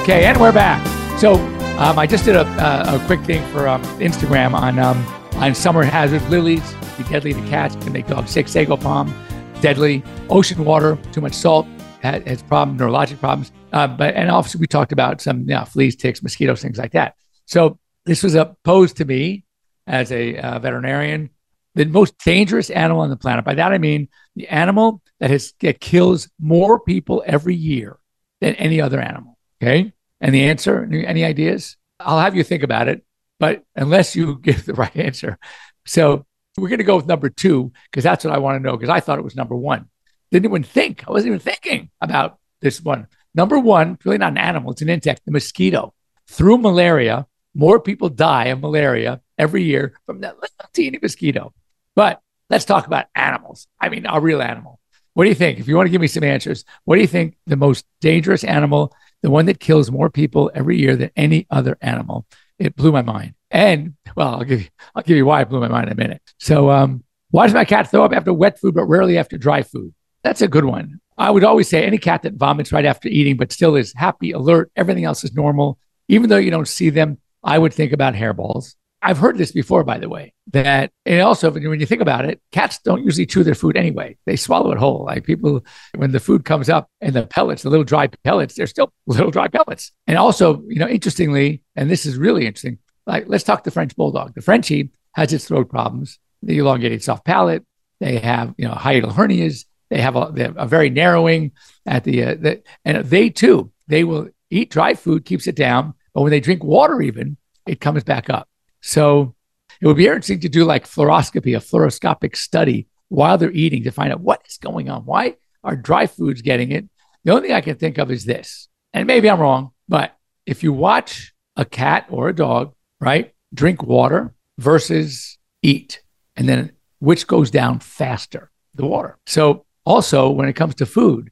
Okay, 0.01 0.25
and 0.25 0.41
we're 0.41 0.53
back. 0.53 0.87
So 1.19 1.35
um, 1.81 1.99
I 1.99 2.07
just 2.07 2.25
did 2.25 2.37
a, 2.37 2.47
a, 2.65 2.95
a 2.95 3.01
quick 3.07 3.23
thing 3.23 3.45
for 3.49 3.67
um, 3.67 3.83
Instagram 3.99 4.55
on 4.55 4.79
um, 4.79 5.05
on 5.35 5.53
summer 5.53 5.83
hazard 5.83 6.23
lilies, 6.31 6.77
be 6.97 7.03
deadly 7.03 7.35
to 7.35 7.43
cats, 7.49 7.75
can 7.75 7.93
make 7.93 8.07
dogs 8.07 8.31
sick. 8.31 8.47
Sago 8.47 8.77
palm, 8.77 9.13
deadly. 9.61 10.05
Ocean 10.31 10.65
water, 10.65 10.97
too 11.11 11.21
much 11.21 11.35
salt, 11.35 11.67
has, 12.03 12.23
has 12.25 12.43
problem, 12.43 12.79
neurologic 12.79 13.19
problems. 13.19 13.53
Uh, 13.73 13.87
but 13.87 14.15
and 14.15 14.31
obviously 14.31 14.61
we 14.61 14.67
talked 14.67 14.93
about 14.93 15.21
some 15.21 15.41
you 15.41 15.55
know, 15.55 15.65
fleas, 15.65 15.97
ticks, 15.97 16.23
mosquitoes, 16.23 16.63
things 16.63 16.79
like 16.79 16.93
that. 16.93 17.15
So 17.47 17.79
this 18.05 18.23
was 18.23 18.35
a 18.35 18.57
posed 18.65 18.97
to 18.99 19.05
me 19.05 19.45
as 19.87 20.11
a 20.13 20.37
uh, 20.39 20.59
veterinarian 20.59 21.31
the 21.77 21.85
most 21.85 22.17
dangerous 22.25 22.71
animal 22.71 23.03
on 23.03 23.11
the 23.11 23.17
planet. 23.17 23.45
By 23.45 23.55
that 23.55 23.73
I 23.73 23.79
mean 23.79 24.09
the 24.35 24.49
animal 24.49 25.03
that 25.21 25.31
has 25.31 25.53
that 25.61 25.79
kills 25.79 26.29
more 26.41 26.81
people 26.81 27.23
every 27.27 27.55
year 27.55 27.99
than 28.41 28.55
any 28.55 28.81
other 28.81 29.01
animal. 29.01 29.39
Okay. 29.63 29.93
And 30.21 30.35
the 30.35 30.45
answer, 30.45 30.85
any, 30.85 31.07
any 31.07 31.25
ideas? 31.25 31.77
I'll 32.01 32.19
have 32.19 32.35
you 32.35 32.43
think 32.43 32.63
about 32.63 32.89
it, 32.89 33.05
but 33.39 33.63
unless 33.77 34.17
you 34.17 34.39
give 34.43 34.65
the 34.65 34.75
right 34.75 34.97
answer. 34.97 35.39
So 35.85 36.27
we're 36.57 36.69
going 36.69 36.79
to 36.79 36.85
go 36.85 36.97
with 36.97 37.07
number 37.07 37.29
two 37.29 37.73
because 37.91 38.03
that's 38.03 38.25
what 38.25 38.35
I 38.35 38.39
want 38.39 38.57
to 38.57 38.67
know 38.67 38.77
because 38.77 38.89
I 38.89 39.01
thought 39.01 39.19
it 39.19 39.25
was 39.25 39.37
number 39.37 39.55
one. 39.55 39.89
Didn't 40.31 40.51
even 40.51 40.63
think. 40.63 41.05
I 41.07 41.11
wasn't 41.11 41.29
even 41.29 41.41
thinking 41.41 41.91
about 42.01 42.39
this 42.61 42.81
one. 42.81 43.07
Number 43.35 43.59
one, 43.59 43.99
really 44.05 44.19
not 44.19 44.33
an 44.33 44.39
animal, 44.39 44.73
it's 44.73 44.83
an 44.83 44.89
insect, 44.89 45.23
the 45.25 45.33
mosquito. 45.33 45.95
Through 46.29 46.59
malaria, 46.59 47.27
more 47.55 47.81
people 47.81 48.09
die 48.09 48.47
of 48.47 48.61
malaria 48.61 49.21
every 49.39 49.63
year 49.63 49.95
from 50.07 50.21
that 50.21 50.37
little 50.37 50.71
teeny 50.73 50.99
mosquito. 51.01 51.53
But 51.95 52.21
let's 52.51 52.65
talk 52.65 52.87
about 52.87 53.07
animals. 53.15 53.67
I 53.81 53.89
mean, 53.89 54.07
a 54.07 54.21
real 54.21 54.43
animal. 54.43 54.81
What 55.15 55.25
do 55.25 55.31
you 55.31 55.35
think? 55.35 55.59
If 55.59 55.69
you 55.69 55.77
want 55.77 55.87
to 55.87 55.91
give 55.91 56.01
me 56.01 56.09
some 56.09 56.25
answers, 56.25 56.65
what 56.85 56.97
do 56.97 57.01
you 57.01 57.07
think 57.07 57.37
the 57.47 57.57
most 57.57 57.87
dangerous 58.01 58.45
animal, 58.45 58.95
the 59.23 59.31
one 59.31 59.47
that 59.47 59.61
kills 59.61 59.91
more 59.91 60.11
people 60.11 60.51
every 60.55 60.79
year 60.79 60.97
than 60.97 61.11
any 61.17 61.47
other 61.51 61.79
animal? 61.81 62.27
It 62.59 62.77
blew 62.77 62.93
my 62.93 63.03
mind. 63.03 63.35
And 63.51 63.95
well, 64.15 64.35
I'll 64.35 64.45
give 64.45 64.63
you 64.63 64.69
I'll 64.95 65.03
give 65.03 65.17
you 65.17 65.25
why 65.25 65.41
it 65.41 65.49
blew 65.49 65.61
my 65.61 65.69
mind 65.69 65.87
in 65.87 65.93
a 65.93 65.97
minute. 65.97 66.21
So 66.39 66.71
um, 66.71 67.05
why 67.31 67.47
does 67.47 67.55
my 67.55 67.65
cat 67.65 67.91
throw 67.91 68.05
up 68.05 68.13
after 68.13 68.33
wet 68.33 68.59
food 68.59 68.75
but 68.75 68.85
rarely 68.85 69.17
after 69.17 69.39
dry 69.39 69.63
food? 69.63 69.95
That's 70.27 70.43
a 70.43 70.49
good 70.49 70.65
one. 70.65 70.99
I 71.17 71.31
would 71.31 71.45
always 71.45 71.69
say 71.69 71.85
any 71.85 71.99
cat 71.99 72.23
that 72.23 72.35
vomits 72.35 72.73
right 72.73 72.85
after 72.85 73.09
eating 73.09 73.37
but 73.37 73.53
still 73.53 73.77
is 73.77 73.93
happy, 73.95 74.33
alert, 74.33 74.73
everything 74.75 75.05
else 75.05 75.23
is 75.23 75.33
normal, 75.35 75.79
even 76.09 76.29
though 76.29 76.37
you 76.37 76.51
don't 76.51 76.67
see 76.67 76.91
them, 76.91 77.19
I 77.45 77.59
would 77.59 77.73
think 77.73 77.93
about 77.93 78.15
hairballs. 78.15 78.75
I've 79.01 79.19
heard 79.19 79.39
this 79.39 79.53
before, 79.53 79.85
by 79.85 79.99
the 79.99 80.09
way, 80.09 80.35
that, 80.53 80.91
and 81.05 81.21
also 81.21 81.49
when 81.53 81.79
you 81.79 81.87
think 81.87 82.03
about 82.03 82.25
it, 82.25 82.41
cats 82.51 82.81
don't 82.85 83.05
usually 83.05 83.25
chew 83.25 83.45
their 83.45 83.55
food 83.55 83.77
anyway. 83.77 84.19
They 84.27 84.35
swallow 84.35 84.73
it 84.73 84.79
whole. 84.79 85.05
Like 85.05 85.23
people, 85.23 85.65
when 85.95 86.11
the 86.11 86.19
food 86.19 86.45
comes 86.45 86.69
up 86.69 86.91
and 87.01 87.15
the 87.15 87.25
pellets, 87.25 87.63
the 87.63 87.71
little 87.71 87.85
dry 87.85 88.09
pellets, 88.25 88.57
they're 88.57 88.67
still 88.67 88.93
little 89.07 89.31
dry 89.31 89.47
pellets. 89.47 89.93
And 90.09 90.19
also, 90.19 90.61
you 90.67 90.81
know, 90.81 90.89
interestingly, 90.89 91.63
and 91.77 91.89
this 91.89 92.05
is 92.05 92.19
really 92.19 92.47
interesting, 92.47 92.79
like 93.07 93.27
let's 93.29 93.45
talk 93.45 93.63
the 93.63 93.71
French 93.71 93.95
Bulldog. 93.95 94.35
The 94.35 94.43
Frenchie 94.43 94.91
has 95.15 95.33
its 95.33 95.47
throat 95.47 95.71
problems, 95.71 96.19
the 96.43 96.59
elongated 96.59 97.05
soft 97.05 97.25
palate. 97.25 97.65
They 98.01 98.19
have, 98.19 98.55
you 98.59 98.67
know, 98.67 98.75
hiatal 98.75 99.13
hernias. 99.13 99.67
They 99.89 100.01
have 100.01 100.17
a, 100.17 100.31
they 100.33 100.43
have 100.43 100.57
a 100.57 100.67
very 100.67 100.91
narrowing 100.91 101.53
at 101.85 102.05
the, 102.05 102.25
uh, 102.25 102.35
the, 102.35 102.63
and 102.85 103.05
they 103.05 103.31
too, 103.31 103.71
they 103.87 104.05
will 104.05 104.29
eat 104.51 104.71
dry 104.71 104.95
food, 104.95 105.25
keeps 105.25 105.47
it 105.47 105.57
down. 105.57 105.95
But 106.13 106.23
when 106.23 106.31
they 106.31 106.41
drink 106.41 106.65
water, 106.65 107.01
even, 107.03 107.37
it 107.67 107.81
comes 107.81 108.05
back 108.05 108.31
up. 108.31 108.49
So 108.81 109.35
it 109.81 109.87
would 109.87 109.97
be 109.97 110.07
interesting 110.07 110.41
to 110.41 110.49
do 110.49 110.65
like 110.65 110.87
fluoroscopy, 110.87 111.57
a 111.57 111.61
fluoroscopic 111.61 112.37
study 112.37 112.89
while 113.09 113.39
they're 113.39 113.51
eating 113.53 113.85
to 113.85 113.91
find 113.91 114.13
out 114.13 114.21
what 114.21 114.43
is 114.49 114.57
going 114.57 114.89
on. 114.89 115.03
Why 115.03 115.37
are 115.63 115.77
dry 115.77 116.07
foods 116.07 116.43
getting 116.43 116.73
it? 116.73 116.89
The 117.25 117.33
only 117.33 117.49
thing 117.49 117.57
I 117.57 117.61
can 117.61 117.77
think 117.77 117.99
of 117.99 118.11
is 118.11 118.25
this, 118.25 118.69
and 118.93 119.07
maybe 119.07 119.29
I'm 119.29 119.41
wrong, 119.41 119.73
but 119.89 120.17
if 120.47 120.63
you 120.63 120.73
watch 120.73 121.35
a 121.57 121.65
cat 121.65 122.07
or 122.09 122.29
a 122.29 122.35
dog, 122.35 122.75
right, 123.01 123.35
drink 123.53 123.83
water 123.83 124.33
versus 124.59 125.37
eat, 125.61 126.03
and 126.37 126.49
then 126.49 126.73
which 127.01 127.27
goes 127.27 127.51
down 127.51 127.81
faster, 127.81 128.51
the 128.75 128.87
water. 128.87 129.19
So 129.27 129.66
also, 129.87 130.29
when 130.31 130.49
it 130.49 130.55
comes 130.55 130.75
to 130.77 130.87
food, 130.87 131.31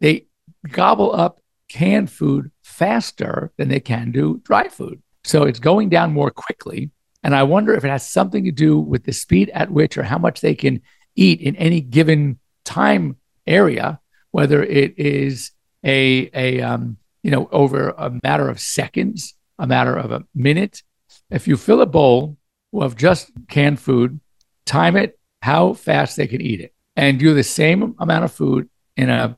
they 0.00 0.26
gobble 0.68 1.14
up 1.14 1.40
canned 1.68 2.10
food 2.10 2.50
faster 2.62 3.52
than 3.56 3.68
they 3.68 3.80
can 3.80 4.10
do 4.10 4.42
dry 4.44 4.68
food. 4.68 5.00
So 5.24 5.44
it's 5.44 5.60
going 5.60 5.88
down 5.88 6.12
more 6.12 6.30
quickly. 6.30 6.90
And 7.22 7.34
I 7.34 7.44
wonder 7.44 7.72
if 7.74 7.84
it 7.84 7.88
has 7.90 8.08
something 8.08 8.44
to 8.44 8.50
do 8.50 8.78
with 8.78 9.04
the 9.04 9.12
speed 9.12 9.50
at 9.54 9.70
which 9.70 9.96
or 9.96 10.02
how 10.02 10.18
much 10.18 10.40
they 10.40 10.56
can 10.56 10.82
eat 11.14 11.40
in 11.40 11.54
any 11.56 11.80
given 11.80 12.40
time 12.64 13.16
area, 13.46 14.00
whether 14.32 14.62
it 14.62 14.98
is 14.98 15.52
a, 15.84 16.28
a 16.34 16.60
um, 16.60 16.96
you 17.22 17.30
know, 17.30 17.48
over 17.52 17.90
a 17.90 18.18
matter 18.24 18.48
of 18.48 18.58
seconds, 18.58 19.34
a 19.58 19.66
matter 19.66 19.96
of 19.96 20.10
a 20.10 20.24
minute. 20.34 20.82
If 21.30 21.46
you 21.46 21.56
fill 21.56 21.80
a 21.80 21.86
bowl 21.86 22.36
of 22.72 22.96
just 22.96 23.30
canned 23.48 23.78
food, 23.78 24.18
time 24.66 24.96
it 24.96 25.18
how 25.40 25.74
fast 25.74 26.16
they 26.16 26.26
can 26.26 26.40
eat 26.40 26.60
it, 26.60 26.74
and 26.96 27.18
do 27.18 27.34
the 27.34 27.42
same 27.42 27.94
amount 27.98 28.24
of 28.24 28.32
food 28.32 28.68
in 28.96 29.10
a 29.10 29.36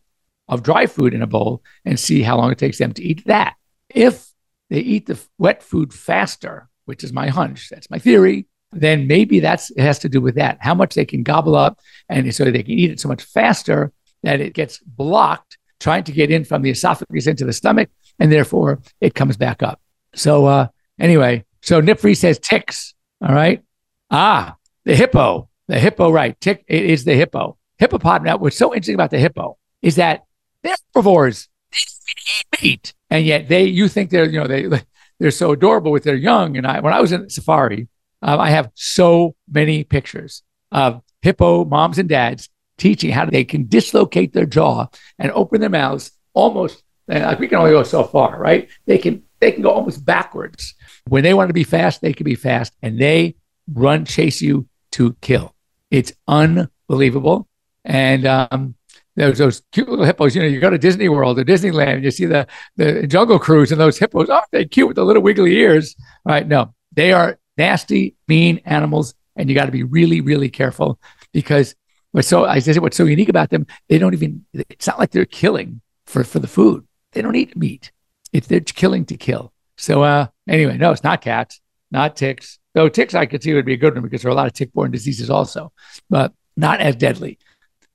of 0.48 0.62
dry 0.62 0.86
food 0.86 1.14
in 1.14 1.22
a 1.22 1.26
bowl 1.26 1.62
and 1.84 1.98
see 1.98 2.22
how 2.22 2.36
long 2.36 2.52
it 2.52 2.58
takes 2.58 2.78
them 2.78 2.92
to 2.92 3.02
eat 3.02 3.24
that. 3.26 3.54
If 3.88 4.28
they 4.68 4.80
eat 4.80 5.06
the 5.06 5.18
wet 5.38 5.62
food 5.62 5.94
faster, 5.94 6.68
which 6.84 7.02
is 7.02 7.12
my 7.12 7.28
hunch, 7.28 7.68
that's 7.70 7.90
my 7.90 7.98
theory, 7.98 8.46
then 8.72 9.06
maybe 9.06 9.40
that's 9.40 9.70
it 9.70 9.80
has 9.80 9.98
to 10.00 10.08
do 10.08 10.20
with 10.20 10.34
that. 10.34 10.58
How 10.60 10.74
much 10.74 10.94
they 10.94 11.04
can 11.04 11.22
gobble 11.22 11.54
up 11.54 11.80
and 12.08 12.34
so 12.34 12.44
they 12.44 12.62
can 12.62 12.72
eat 12.72 12.90
it 12.90 13.00
so 13.00 13.08
much 13.08 13.22
faster 13.22 13.92
that 14.22 14.40
it 14.40 14.54
gets 14.54 14.78
blocked 14.80 15.58
trying 15.80 16.04
to 16.04 16.12
get 16.12 16.30
in 16.30 16.44
from 16.44 16.62
the 16.62 16.70
esophagus 16.70 17.26
into 17.26 17.44
the 17.44 17.52
stomach, 17.52 17.90
and 18.18 18.32
therefore 18.32 18.80
it 19.00 19.14
comes 19.14 19.36
back 19.36 19.62
up. 19.62 19.80
So 20.14 20.46
uh 20.46 20.68
anyway, 20.98 21.44
so 21.62 21.80
Nipfree 21.80 22.16
says 22.16 22.38
ticks. 22.38 22.94
All 23.22 23.34
right. 23.34 23.62
Ah, 24.10 24.56
the 24.84 24.94
hippo. 24.94 25.48
The 25.68 25.78
hippo, 25.78 26.10
right. 26.10 26.38
Tick 26.40 26.64
it 26.68 26.84
is 26.84 27.04
the 27.04 27.14
hippo. 27.14 27.56
Hippopotamus. 27.78 28.40
What's 28.40 28.56
so 28.56 28.72
interesting 28.72 28.94
about 28.94 29.10
the 29.10 29.18
hippo 29.18 29.58
is 29.82 29.96
that 29.96 30.24
they're 30.62 30.76
herbivores. 30.94 31.48
They 31.72 31.78
eat 31.78 32.62
meat 32.62 32.94
and 33.14 33.24
yet 33.24 33.48
they 33.48 33.64
you 33.64 33.86
think 33.88 34.10
they're 34.10 34.28
you 34.28 34.40
know 34.40 34.48
they 34.48 34.66
they're 35.20 35.30
so 35.30 35.52
adorable 35.52 35.92
with 35.92 36.02
their 36.02 36.16
young. 36.16 36.56
And 36.56 36.66
I 36.66 36.80
when 36.80 36.92
I 36.92 37.00
was 37.00 37.12
in 37.12 37.30
safari, 37.30 37.88
um, 38.22 38.40
I 38.40 38.50
have 38.50 38.70
so 38.74 39.36
many 39.50 39.84
pictures 39.84 40.42
of 40.72 41.00
hippo 41.22 41.64
moms 41.64 41.98
and 41.98 42.08
dads 42.08 42.48
teaching 42.76 43.10
how 43.10 43.24
they 43.26 43.44
can 43.44 43.68
dislocate 43.68 44.32
their 44.32 44.46
jaw 44.46 44.86
and 45.18 45.30
open 45.30 45.60
their 45.60 45.70
mouths 45.70 46.10
almost. 46.32 46.82
And 47.06 47.38
we 47.38 47.46
can 47.46 47.58
only 47.58 47.70
go 47.70 47.84
so 47.84 48.02
far, 48.02 48.38
right? 48.38 48.68
They 48.86 48.98
can 48.98 49.22
they 49.38 49.52
can 49.52 49.62
go 49.62 49.70
almost 49.70 50.04
backwards. 50.04 50.74
When 51.06 51.22
they 51.22 51.34
want 51.34 51.50
to 51.50 51.54
be 51.54 51.64
fast, 51.64 52.00
they 52.00 52.14
can 52.14 52.24
be 52.24 52.34
fast, 52.34 52.72
and 52.82 52.98
they 52.98 53.36
run 53.72 54.06
chase 54.06 54.40
you 54.40 54.66
to 54.92 55.14
kill. 55.20 55.53
It's 55.94 56.12
unbelievable. 56.26 57.46
And 57.84 58.26
um, 58.26 58.74
there's 59.14 59.38
those 59.38 59.62
cute 59.70 59.88
little 59.88 60.04
hippos. 60.04 60.34
You 60.34 60.42
know, 60.42 60.48
you 60.48 60.58
go 60.58 60.68
to 60.68 60.76
Disney 60.76 61.08
World 61.08 61.38
or 61.38 61.44
Disneyland, 61.44 61.94
and 61.94 62.04
you 62.04 62.10
see 62.10 62.26
the 62.26 62.48
the 62.74 63.06
Jungle 63.06 63.38
Cruise, 63.38 63.70
and 63.70 63.80
those 63.80 63.96
hippos. 63.96 64.26
Oh, 64.28 64.42
they 64.50 64.64
cute 64.64 64.88
with 64.88 64.96
the 64.96 65.04
little 65.04 65.22
wiggly 65.22 65.54
ears. 65.56 65.94
Right? 66.24 66.48
No, 66.48 66.74
they 66.90 67.12
are 67.12 67.38
nasty, 67.56 68.16
mean 68.26 68.60
animals, 68.64 69.14
and 69.36 69.48
you 69.48 69.54
got 69.54 69.66
to 69.66 69.70
be 69.70 69.84
really, 69.84 70.20
really 70.20 70.50
careful 70.50 70.98
because 71.32 71.76
what's 72.10 72.26
so 72.26 72.44
I 72.44 72.58
said 72.58 72.78
what's 72.78 72.96
so 72.96 73.04
unique 73.04 73.28
about 73.28 73.50
them. 73.50 73.64
They 73.88 73.98
don't 73.98 74.14
even. 74.14 74.44
It's 74.52 74.88
not 74.88 74.98
like 74.98 75.12
they're 75.12 75.24
killing 75.24 75.80
for 76.06 76.24
for 76.24 76.40
the 76.40 76.48
food. 76.48 76.84
They 77.12 77.22
don't 77.22 77.36
eat 77.36 77.56
meat. 77.56 77.92
It's 78.32 78.48
they're 78.48 78.58
killing 78.58 79.04
to 79.06 79.16
kill. 79.16 79.52
So 79.78 80.02
uh, 80.02 80.26
anyway, 80.48 80.76
no, 80.76 80.90
it's 80.90 81.04
not 81.04 81.20
cats, 81.20 81.60
not 81.92 82.16
ticks. 82.16 82.58
Though 82.74 82.88
ticks, 82.88 83.14
I 83.14 83.26
could 83.26 83.42
see 83.42 83.54
would 83.54 83.64
be 83.64 83.74
a 83.74 83.78
good 83.78 83.94
one 83.94 84.02
because 84.02 84.22
there 84.22 84.30
are 84.30 84.32
a 84.32 84.36
lot 84.36 84.46
of 84.46 84.52
tick-borne 84.52 84.90
diseases 84.90 85.30
also, 85.30 85.72
but 86.10 86.32
not 86.56 86.80
as 86.80 86.96
deadly. 86.96 87.38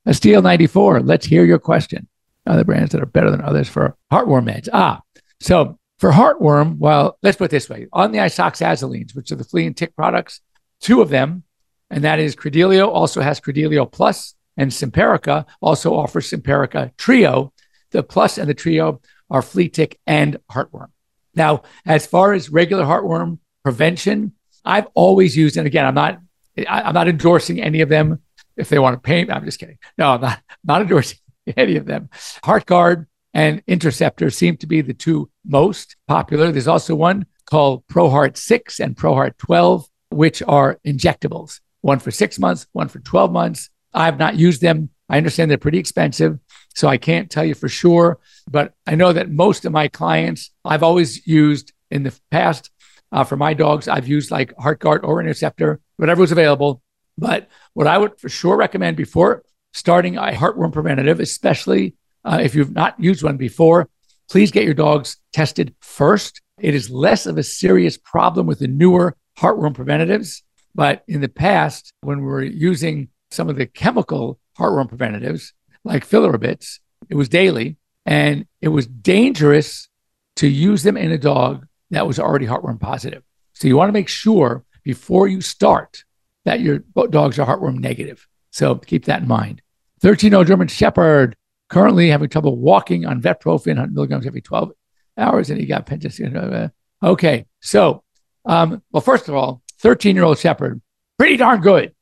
A 0.06 0.14
Steel 0.14 0.40
94, 0.42 1.00
let's 1.00 1.26
hear 1.26 1.44
your 1.44 1.58
question. 1.58 2.08
Other 2.46 2.64
brands 2.64 2.92
that 2.92 3.02
are 3.02 3.06
better 3.06 3.30
than 3.30 3.42
others 3.42 3.68
for 3.68 3.96
heartworm 4.10 4.50
meds. 4.50 4.68
Ah, 4.72 5.02
so 5.40 5.78
for 5.98 6.10
heartworm, 6.10 6.78
well, 6.78 7.18
let's 7.22 7.36
put 7.36 7.46
it 7.46 7.50
this 7.50 7.68
way 7.68 7.86
on 7.92 8.12
the 8.12 8.18
isoxazolines, 8.18 9.14
which 9.14 9.30
are 9.30 9.36
the 9.36 9.44
flea 9.44 9.66
and 9.66 9.76
tick 9.76 9.94
products, 9.94 10.40
two 10.80 11.02
of 11.02 11.10
them, 11.10 11.44
and 11.90 12.04
that 12.04 12.18
is 12.18 12.34
Credelio 12.34 12.88
also 12.88 13.20
has 13.20 13.40
Credelio 13.40 13.90
Plus, 13.90 14.34
and 14.56 14.70
Simparica 14.70 15.44
also 15.60 15.94
offers 15.94 16.30
Simparica 16.30 16.96
Trio. 16.96 17.52
The 17.90 18.02
Plus 18.02 18.38
and 18.38 18.48
the 18.48 18.54
Trio 18.54 19.00
are 19.28 19.42
flea 19.42 19.68
tick 19.68 19.98
and 20.06 20.38
heartworm. 20.50 20.88
Now, 21.34 21.62
as 21.84 22.06
far 22.06 22.32
as 22.32 22.50
regular 22.50 22.84
heartworm 22.84 23.38
prevention, 23.62 24.32
I've 24.64 24.86
always 24.94 25.36
used, 25.36 25.56
and 25.56 25.66
again, 25.66 25.86
I'm 25.86 25.94
not, 25.94 26.20
I'm 26.68 26.94
not 26.94 27.08
endorsing 27.08 27.60
any 27.60 27.80
of 27.80 27.88
them 27.88 28.20
if 28.56 28.68
they 28.68 28.78
want 28.78 28.94
to 28.94 29.00
paint. 29.00 29.30
I'm 29.30 29.44
just 29.44 29.58
kidding. 29.58 29.78
No, 29.98 30.10
I'm 30.12 30.20
not, 30.20 30.40
not 30.64 30.82
endorsing 30.82 31.18
any 31.56 31.76
of 31.76 31.86
them. 31.86 32.08
Heartgard 32.44 33.06
and 33.34 33.62
Interceptor 33.66 34.30
seem 34.30 34.56
to 34.58 34.66
be 34.66 34.80
the 34.80 34.94
two 34.94 35.30
most 35.44 35.96
popular. 36.08 36.50
There's 36.50 36.68
also 36.68 36.94
one 36.94 37.26
called 37.46 37.86
ProHeart 37.86 38.36
6 38.36 38.80
and 38.80 38.96
ProHeart 38.96 39.36
12, 39.38 39.88
which 40.10 40.42
are 40.46 40.78
injectables, 40.86 41.60
one 41.80 41.98
for 41.98 42.10
six 42.10 42.38
months, 42.38 42.66
one 42.72 42.88
for 42.88 43.00
12 43.00 43.32
months. 43.32 43.70
I've 43.92 44.18
not 44.18 44.36
used 44.36 44.60
them. 44.60 44.90
I 45.08 45.16
understand 45.16 45.50
they're 45.50 45.58
pretty 45.58 45.78
expensive, 45.78 46.38
so 46.74 46.86
I 46.88 46.96
can't 46.96 47.30
tell 47.30 47.44
you 47.44 47.54
for 47.54 47.68
sure. 47.68 48.20
But 48.48 48.74
I 48.86 48.94
know 48.94 49.12
that 49.12 49.30
most 49.30 49.64
of 49.64 49.72
my 49.72 49.88
clients, 49.88 50.50
I've 50.64 50.84
always 50.84 51.26
used 51.26 51.72
in 51.90 52.04
the 52.04 52.16
past 52.30 52.70
uh, 53.12 53.24
for 53.24 53.36
my 53.36 53.54
dogs, 53.54 53.88
I've 53.88 54.08
used 54.08 54.30
like 54.30 54.54
Heartgard 54.56 55.02
or 55.02 55.20
Interceptor, 55.20 55.80
whatever 55.96 56.20
was 56.20 56.32
available. 56.32 56.82
But 57.18 57.48
what 57.74 57.86
I 57.86 57.98
would 57.98 58.18
for 58.18 58.28
sure 58.28 58.56
recommend 58.56 58.96
before 58.96 59.42
starting 59.72 60.16
a 60.16 60.32
heartworm 60.32 60.72
preventative, 60.72 61.20
especially 61.20 61.94
uh, 62.24 62.40
if 62.42 62.54
you've 62.54 62.72
not 62.72 62.98
used 62.98 63.22
one 63.22 63.36
before, 63.36 63.88
please 64.30 64.50
get 64.50 64.64
your 64.64 64.74
dogs 64.74 65.16
tested 65.32 65.74
first. 65.80 66.40
It 66.60 66.74
is 66.74 66.90
less 66.90 67.26
of 67.26 67.38
a 67.38 67.42
serious 67.42 67.96
problem 67.96 68.46
with 68.46 68.58
the 68.58 68.68
newer 68.68 69.16
heartworm 69.38 69.74
preventatives. 69.74 70.42
But 70.74 71.02
in 71.08 71.20
the 71.20 71.28
past, 71.28 71.92
when 72.00 72.20
we 72.20 72.26
were 72.26 72.44
using 72.44 73.08
some 73.30 73.48
of 73.48 73.56
the 73.56 73.66
chemical 73.66 74.38
heartworm 74.58 74.88
preventatives, 74.88 75.52
like 75.84 76.08
Filaribits, 76.08 76.78
it 77.08 77.16
was 77.16 77.28
daily 77.28 77.76
and 78.06 78.46
it 78.60 78.68
was 78.68 78.86
dangerous 78.86 79.88
to 80.36 80.48
use 80.48 80.82
them 80.82 80.96
in 80.96 81.10
a 81.10 81.18
dog 81.18 81.66
that 81.90 82.06
was 82.06 82.18
already 82.18 82.46
heartworm 82.46 82.80
positive. 82.80 83.22
So 83.52 83.68
you 83.68 83.76
want 83.76 83.88
to 83.88 83.92
make 83.92 84.08
sure 84.08 84.64
before 84.82 85.28
you 85.28 85.40
start 85.40 86.04
that 86.44 86.60
your 86.60 86.78
dogs 87.10 87.38
are 87.38 87.46
heartworm 87.46 87.78
negative. 87.78 88.26
So 88.50 88.76
keep 88.76 89.04
that 89.06 89.22
in 89.22 89.28
mind. 89.28 89.62
13 90.00 90.30
year 90.30 90.38
old 90.38 90.46
German 90.46 90.68
Shepherd 90.68 91.36
currently 91.68 92.08
having 92.08 92.28
trouble 92.28 92.56
walking 92.56 93.06
on 93.06 93.20
Vetprofen, 93.20 93.76
100 93.76 93.94
milligrams 93.94 94.26
every 94.26 94.40
12 94.40 94.72
hours, 95.16 95.50
and 95.50 95.60
he 95.60 95.66
got 95.66 95.86
pentas. 95.86 96.70
Okay, 97.02 97.46
so, 97.60 98.02
um, 98.44 98.82
well, 98.90 99.00
first 99.00 99.28
of 99.28 99.34
all, 99.34 99.62
13 99.78 100.16
year 100.16 100.24
old 100.24 100.38
Shepherd, 100.38 100.80
pretty 101.18 101.36
darn 101.36 101.60
good. 101.60 101.94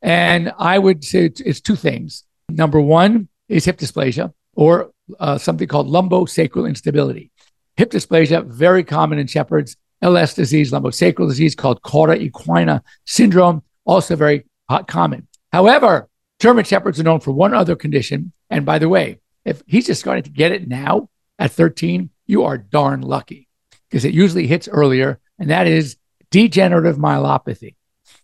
And 0.00 0.52
I 0.58 0.78
would 0.78 1.02
say 1.04 1.32
it's 1.44 1.60
two 1.60 1.74
things. 1.74 2.24
Number 2.48 2.80
one, 2.80 3.28
is 3.48 3.64
hip 3.64 3.78
dysplasia 3.78 4.32
or 4.54 4.90
uh, 5.18 5.38
something 5.38 5.66
called 5.66 5.88
lumbosacral 5.88 6.68
instability. 6.68 7.30
Hip 7.78 7.92
dysplasia, 7.92 8.44
very 8.44 8.82
common 8.82 9.20
in 9.20 9.28
shepherds. 9.28 9.76
LS 10.02 10.34
disease, 10.34 10.72
lumbosacral 10.72 11.28
disease 11.28 11.54
called 11.54 11.80
cauda 11.82 12.18
equina 12.18 12.82
syndrome, 13.06 13.62
also 13.84 14.16
very 14.16 14.44
common. 14.88 15.28
However, 15.52 16.08
German 16.40 16.64
shepherds 16.64 16.98
are 16.98 17.04
known 17.04 17.20
for 17.20 17.30
one 17.30 17.54
other 17.54 17.76
condition. 17.76 18.32
And 18.50 18.66
by 18.66 18.80
the 18.80 18.88
way, 18.88 19.20
if 19.44 19.62
he's 19.68 19.86
just 19.86 20.00
starting 20.00 20.24
to 20.24 20.30
get 20.30 20.50
it 20.50 20.66
now 20.66 21.08
at 21.38 21.52
13, 21.52 22.10
you 22.26 22.42
are 22.42 22.58
darn 22.58 23.00
lucky 23.00 23.48
because 23.88 24.04
it 24.04 24.12
usually 24.12 24.48
hits 24.48 24.66
earlier, 24.66 25.20
and 25.38 25.50
that 25.50 25.68
is 25.68 25.96
degenerative 26.32 26.96
myelopathy. 26.96 27.76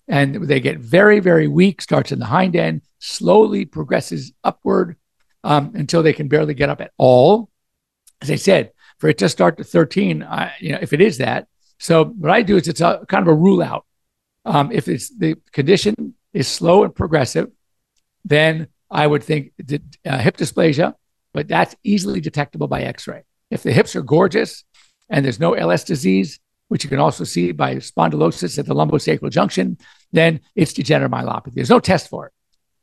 And 0.08 0.34
they 0.48 0.58
get 0.58 0.78
very, 0.78 1.20
very 1.20 1.46
weak, 1.46 1.80
starts 1.80 2.10
in 2.10 2.18
the 2.18 2.26
hind 2.26 2.56
end, 2.56 2.82
slowly 2.98 3.66
progresses 3.66 4.32
upward 4.42 4.96
um, 5.44 5.72
until 5.76 6.02
they 6.02 6.12
can 6.12 6.26
barely 6.26 6.54
get 6.54 6.70
up 6.70 6.80
at 6.80 6.92
all. 6.98 7.50
As 8.20 8.32
I 8.32 8.36
said, 8.36 8.72
for 8.98 9.08
it 9.08 9.18
to 9.18 9.28
start 9.28 9.58
to 9.58 9.64
13, 9.64 10.22
I, 10.22 10.52
you 10.60 10.72
know, 10.72 10.78
if 10.80 10.92
it 10.92 11.00
is 11.00 11.18
that. 11.18 11.48
So 11.78 12.04
what 12.04 12.30
I 12.30 12.42
do 12.42 12.56
is 12.56 12.68
it's 12.68 12.80
a 12.80 13.04
kind 13.08 13.22
of 13.22 13.28
a 13.28 13.34
rule 13.34 13.62
out. 13.62 13.84
Um, 14.44 14.70
if 14.72 14.88
it's 14.88 15.16
the 15.16 15.36
condition 15.52 16.14
is 16.32 16.48
slow 16.48 16.84
and 16.84 16.94
progressive, 16.94 17.50
then 18.24 18.68
I 18.90 19.06
would 19.06 19.22
think 19.22 19.52
uh, 20.06 20.18
hip 20.18 20.36
dysplasia, 20.36 20.94
but 21.32 21.48
that's 21.48 21.74
easily 21.82 22.20
detectable 22.20 22.68
by 22.68 22.82
X-ray. 22.82 23.22
If 23.50 23.62
the 23.62 23.72
hips 23.72 23.96
are 23.96 24.02
gorgeous 24.02 24.64
and 25.08 25.24
there's 25.24 25.40
no 25.40 25.54
LS 25.54 25.84
disease, 25.84 26.40
which 26.68 26.84
you 26.84 26.90
can 26.90 26.98
also 26.98 27.24
see 27.24 27.52
by 27.52 27.76
spondylosis 27.76 28.58
at 28.58 28.66
the 28.66 28.74
lumbosacral 28.74 29.30
junction, 29.30 29.78
then 30.12 30.40
it's 30.54 30.72
degenerative 30.72 31.12
myelopathy. 31.12 31.54
There's 31.54 31.70
no 31.70 31.80
test 31.80 32.08
for 32.08 32.26
it, 32.26 32.32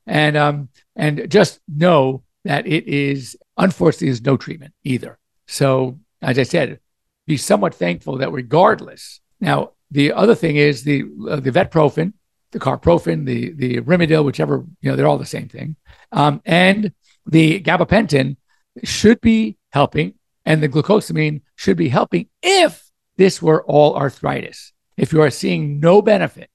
and 0.06 0.38
um, 0.38 0.70
and 0.96 1.30
just 1.30 1.60
know 1.68 2.24
that 2.44 2.68
it 2.68 2.88
is 2.88 3.36
unfortunately 3.58 4.10
there's 4.10 4.22
no 4.22 4.38
treatment 4.38 4.74
either. 4.84 5.18
So 5.48 6.00
as 6.22 6.38
I 6.38 6.44
said, 6.44 6.80
be 7.28 7.38
somewhat 7.38 7.76
thankful 7.76 8.18
that 8.18 8.32
regardless. 8.32 9.22
Now 9.40 9.72
the 9.90 10.14
other 10.14 10.36
thing 10.36 10.56
is 10.56 10.84
the 10.84 11.04
uh, 11.30 11.38
the 11.38 11.52
vetprofen, 11.52 12.14
the 12.52 12.60
carprofen, 12.60 13.26
the 13.26 13.54
the 13.54 13.82
Rimadyl, 13.82 14.26
whichever 14.26 14.66
you 14.82 14.90
know 14.90 14.96
they're 14.96 15.08
all 15.08 15.18
the 15.18 15.26
same 15.26 15.50
thing, 15.50 15.76
um, 16.12 16.42
and 16.46 16.94
the 17.26 17.62
gabapentin 17.62 18.38
should 18.84 19.22
be 19.22 19.58
helping, 19.72 20.16
and 20.46 20.62
the 20.62 20.70
glucosamine 20.70 21.42
should 21.56 21.78
be 21.78 21.90
helping 21.90 22.28
if 22.42 22.84
this 23.18 23.42
were 23.42 23.64
all 23.66 23.96
arthritis. 23.96 24.74
If 24.98 25.14
you 25.14 25.22
are 25.22 25.30
seeing 25.30 25.80
no 25.80 26.02
benefit, 26.02 26.50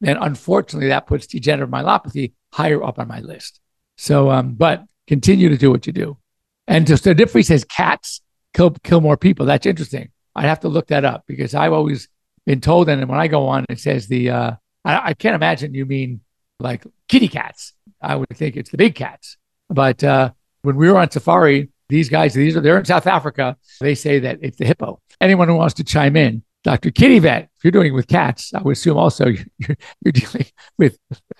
then 0.00 0.16
unfortunately 0.16 0.88
that 0.88 1.06
puts 1.06 1.26
degenerative 1.26 1.72
myelopathy 1.72 2.32
higher 2.52 2.82
up 2.82 2.98
on 2.98 3.08
my 3.08 3.20
list. 3.20 3.60
So, 3.96 4.30
um, 4.30 4.54
but 4.54 4.84
continue 5.06 5.48
to 5.48 5.56
do 5.56 5.70
what 5.70 5.86
you 5.86 5.92
do. 5.92 6.18
And 6.66 6.86
just 6.86 7.04
the 7.04 7.14
difference 7.14 7.48
says 7.48 7.64
cats 7.64 8.20
kill 8.54 8.70
kill 8.82 9.00
more 9.00 9.16
people. 9.16 9.46
That's 9.46 9.66
interesting. 9.66 10.10
I'd 10.34 10.46
have 10.46 10.60
to 10.60 10.68
look 10.68 10.88
that 10.88 11.04
up 11.04 11.24
because 11.26 11.54
I've 11.54 11.72
always 11.72 12.08
been 12.46 12.60
told, 12.60 12.88
and 12.88 13.08
when 13.08 13.18
I 13.18 13.28
go 13.28 13.46
on, 13.48 13.66
it 13.68 13.78
says 13.78 14.06
the 14.06 14.30
uh, 14.30 14.52
I, 14.84 15.10
I 15.10 15.14
can't 15.14 15.34
imagine 15.34 15.74
you 15.74 15.86
mean 15.86 16.20
like 16.60 16.84
kitty 17.08 17.28
cats. 17.28 17.72
I 18.00 18.16
would 18.16 18.28
think 18.34 18.56
it's 18.56 18.70
the 18.70 18.76
big 18.76 18.94
cats. 18.94 19.36
But 19.68 20.02
uh, 20.04 20.32
when 20.62 20.76
we 20.76 20.90
were 20.90 20.98
on 20.98 21.10
safari, 21.10 21.70
these 21.88 22.08
guys, 22.08 22.34
these 22.34 22.56
are 22.56 22.60
they're 22.60 22.78
in 22.78 22.84
South 22.84 23.06
Africa. 23.06 23.56
They 23.80 23.94
say 23.94 24.18
that 24.20 24.38
it's 24.42 24.58
the 24.58 24.64
hippo. 24.64 25.00
Anyone 25.20 25.48
who 25.48 25.56
wants 25.56 25.74
to 25.74 25.84
chime 25.84 26.16
in, 26.16 26.42
Dr. 26.64 26.90
Kitty 26.90 27.18
Vet, 27.18 27.50
if 27.56 27.64
you're 27.64 27.70
doing 27.70 27.88
it 27.88 27.94
with 27.94 28.08
cats, 28.08 28.52
I 28.54 28.62
would 28.62 28.72
assume 28.72 28.96
also 28.96 29.26
you're, 29.58 29.76
you're 30.02 30.12
dealing 30.12 30.46
with 30.78 30.98